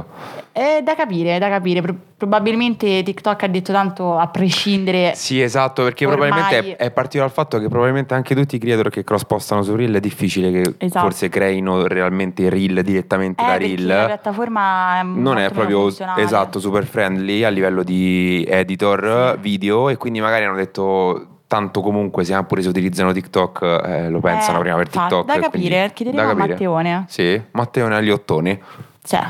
È 0.57 0.83
da 0.85 0.95
capire, 0.95 1.35
è 1.35 1.39
da 1.41 1.49
capire. 1.49 1.81
Pro- 1.83 1.97
probabilmente 2.17 3.03
TikTok 3.03 3.43
ha 3.43 3.47
detto 3.49 3.73
tanto 3.73 4.17
a 4.17 4.29
prescindere. 4.29 5.11
Sì, 5.17 5.43
esatto, 5.43 5.83
perché 5.83 6.07
Ormai- 6.07 6.29
probabilmente 6.31 6.77
è, 6.77 6.85
è 6.87 6.91
partito 6.93 7.25
dal 7.25 7.33
fatto 7.33 7.59
che 7.59 7.67
probabilmente 7.69 8.15
anche 8.15 8.37
tutti 8.37 8.55
i 8.55 8.59
creator 8.61 8.89
che 8.89 9.03
cross 9.03 9.25
postano 9.25 9.63
su 9.65 9.75
Reel 9.75 9.93
è 9.97 9.99
difficile 9.99 10.53
che 10.53 10.75
Esatto. 10.79 11.07
forse 11.07 11.29
creino 11.29 11.89
realmente 11.89 12.49
Reel 12.49 12.83
direttamente 12.83 13.43
Eh, 13.43 13.47
da 13.47 13.57
Reel. 13.57 13.85
la 13.85 14.05
piattaforma 14.07 15.03
non 15.03 15.39
è 15.39 15.51
proprio 15.51 15.89
esatto 16.19 16.61
super 16.61 16.85
friendly 16.87 17.43
a 17.43 17.49
livello 17.49 17.83
di 17.83 18.47
editor 18.49 19.33
Sì. 19.35 19.41
video 19.41 19.89
e 19.89 19.97
quindi 19.97 20.21
magari 20.21 20.45
hanno 20.45 20.55
detto 20.55 21.27
tanto 21.49 21.81
comunque 21.81 22.23
se 22.23 22.41
pure 22.47 22.63
se 22.63 22.69
utilizzano 22.69 23.11
TikTok 23.13 23.83
eh, 23.85 24.09
lo 24.09 24.21
pensano 24.21 24.59
Eh, 24.59 24.61
prima 24.63 24.77
per 24.77 24.89
TikTok 24.89 25.27
Da 25.27 25.39
capire, 25.41 25.91
chiederemo 25.93 26.23
da 26.23 26.29
a 26.29 26.35
capire. 26.35 26.53
Matteone. 26.53 27.05
sì 27.09 27.43
Matteone 27.51 27.97
agli 27.97 28.11
ottoni 28.11 28.61
Cioè, 29.05 29.23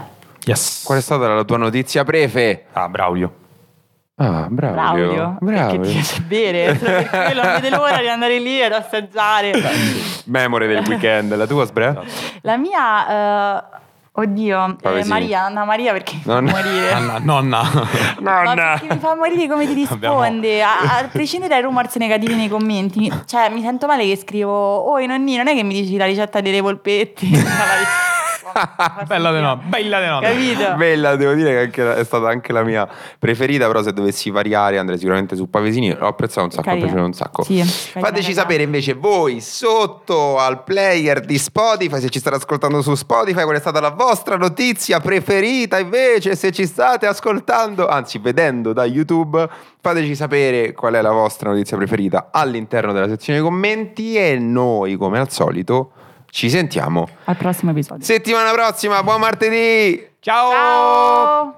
Yes. 0.47 0.83
qual 0.85 0.99
è 0.99 1.01
stata 1.01 1.27
la 1.29 1.45
tua 1.45 1.57
notizia 1.57 2.05
prefe? 2.05 2.65
Ah, 2.73 2.89
Braulio. 2.89 3.33
ah 4.17 4.47
bravo 4.49 4.75
Braulio, 4.75 5.37
perché 5.41 5.81
ti 5.81 5.91
piace 5.91 6.21
bere, 6.23 6.75
per 6.75 7.09
quello 7.09 7.43
non 7.43 7.53
vede 7.61 7.71
l'ora 7.71 7.97
di 7.99 8.09
andare 8.09 8.39
lì 8.39 8.63
ad 8.63 8.73
assaggiare. 8.73 9.53
memore 10.27 10.67
del 10.67 10.85
weekend 10.87 11.35
la 11.35 11.47
tua 11.47 11.65
Sbre? 11.67 11.99
La 12.43 12.57
mia, 12.57 13.57
eh, 13.59 13.65
oddio, 14.13 14.77
eh. 14.83 15.05
Maria, 15.07 15.45
Anna 15.47 15.65
Maria 15.65 15.93
perché 15.93 16.15
mi 16.15 16.21
fa 16.23 16.35
Nonna. 16.41 16.51
morire. 16.53 16.95
Nonna. 17.01 17.19
nonna. 17.19 17.63
Ma 18.21 18.55
perché 18.55 18.95
mi 18.95 19.01
fa 19.01 19.15
morire 19.17 19.49
come 19.49 19.67
ti 19.67 19.87
Abbiamo- 19.91 20.21
risponde, 20.23 20.63
a, 20.63 20.79
a 20.99 21.09
prescindere 21.11 21.53
dai 21.55 21.63
rumors 21.63 21.95
negativi 21.97 22.35
nei 22.37 22.49
commenti. 22.49 22.99
Mi- 23.01 23.13
Cioè, 23.27 23.49
mi 23.49 23.63
sento 23.63 23.87
male 23.87 24.05
che 24.05 24.17
scrivo, 24.17 24.53
oh 24.53 25.05
nonni, 25.05 25.37
non 25.37 25.49
è 25.49 25.55
che 25.55 25.63
mi 25.65 25.75
dici 25.75 25.97
la 25.97 26.05
ricetta 26.07 26.41
delle 26.41 26.61
polpetti? 26.61 27.31
bella 29.07 29.33
di 29.33 29.41
nonna. 29.41 29.63
Bella 29.65 30.01
di 30.01 30.07
nonna. 30.07 30.29
Capito? 30.29 30.75
Bella, 30.77 31.17
devo 31.17 31.35
dire 31.35 31.51
che 31.51 31.59
anche- 31.59 31.97
è 32.01 32.05
stata 32.05 32.29
anche 32.29 32.53
la 32.53 32.63
mia 32.63 32.89
preferita, 33.19 33.67
però 33.67 33.83
se 33.83 33.93
dovessi 33.93 34.31
variare 34.31 34.79
andrei 34.79 34.99
sicuramente 34.99 35.37
su 35.37 35.49
Pavesini, 35.49 35.95
l'ho 35.95 36.07
apprezzato 36.07 36.47
un 36.47 36.51
sacco, 36.51 36.63
Carina. 36.63 36.85
piaciuto 36.85 37.05
un 37.05 37.13
sacco. 37.13 37.43
Sì, 37.43 37.63
Fateci 37.63 38.23
carina, 38.23 38.41
sapere 38.41 38.63
invece 38.63 38.95
voi 38.95 39.41
sotto 39.41 40.39
al 40.39 40.63
player 40.65 41.21
di 41.21 41.39
Spotify, 41.39 42.01
se 42.01 42.09
ci 42.11 42.19
state 42.19 42.37
ascoltando 42.37 42.83
su 42.83 42.95
Spotify, 42.95 43.43
qual 43.43 43.57
è 43.57 43.61
stata 43.61 43.81
la 43.81 43.91
vostra 43.91 44.37
notizia 44.37 45.01
preferita 45.01 45.79
invece, 45.79 46.37
se 46.37 46.53
ci 46.53 46.67
state 46.67 47.07
ascoltando, 47.07 47.87
anzi 47.89 48.19
vedendo 48.19 48.73
da 48.73 48.85
YouTube, 48.85 49.49
fateci 49.81 50.15
sapere 50.15 50.73
qual 50.73 50.95
è 50.95 51.01
la 51.01 51.13
vostra 51.13 51.51
notizia 51.51 51.77
preferita 51.77 52.29
all'interno 52.31 52.93
della 52.93 53.09
sezione 53.09 53.41
commenti 53.41 54.17
e 54.17 54.39
noi 54.39 54.97
come 54.97 55.19
al 55.19 55.31
solito 55.31 55.93
ci 56.35 56.51
sentiamo 56.51 57.07
Al 57.27 57.37
prossimo 57.37 57.71
episodio. 57.71 58.05
settimana 58.05 58.51
prossima, 58.51 59.05
buon 59.05 59.21
martedì! 59.21 60.05
Ciao. 60.19 60.51
Ciao! 60.51 61.53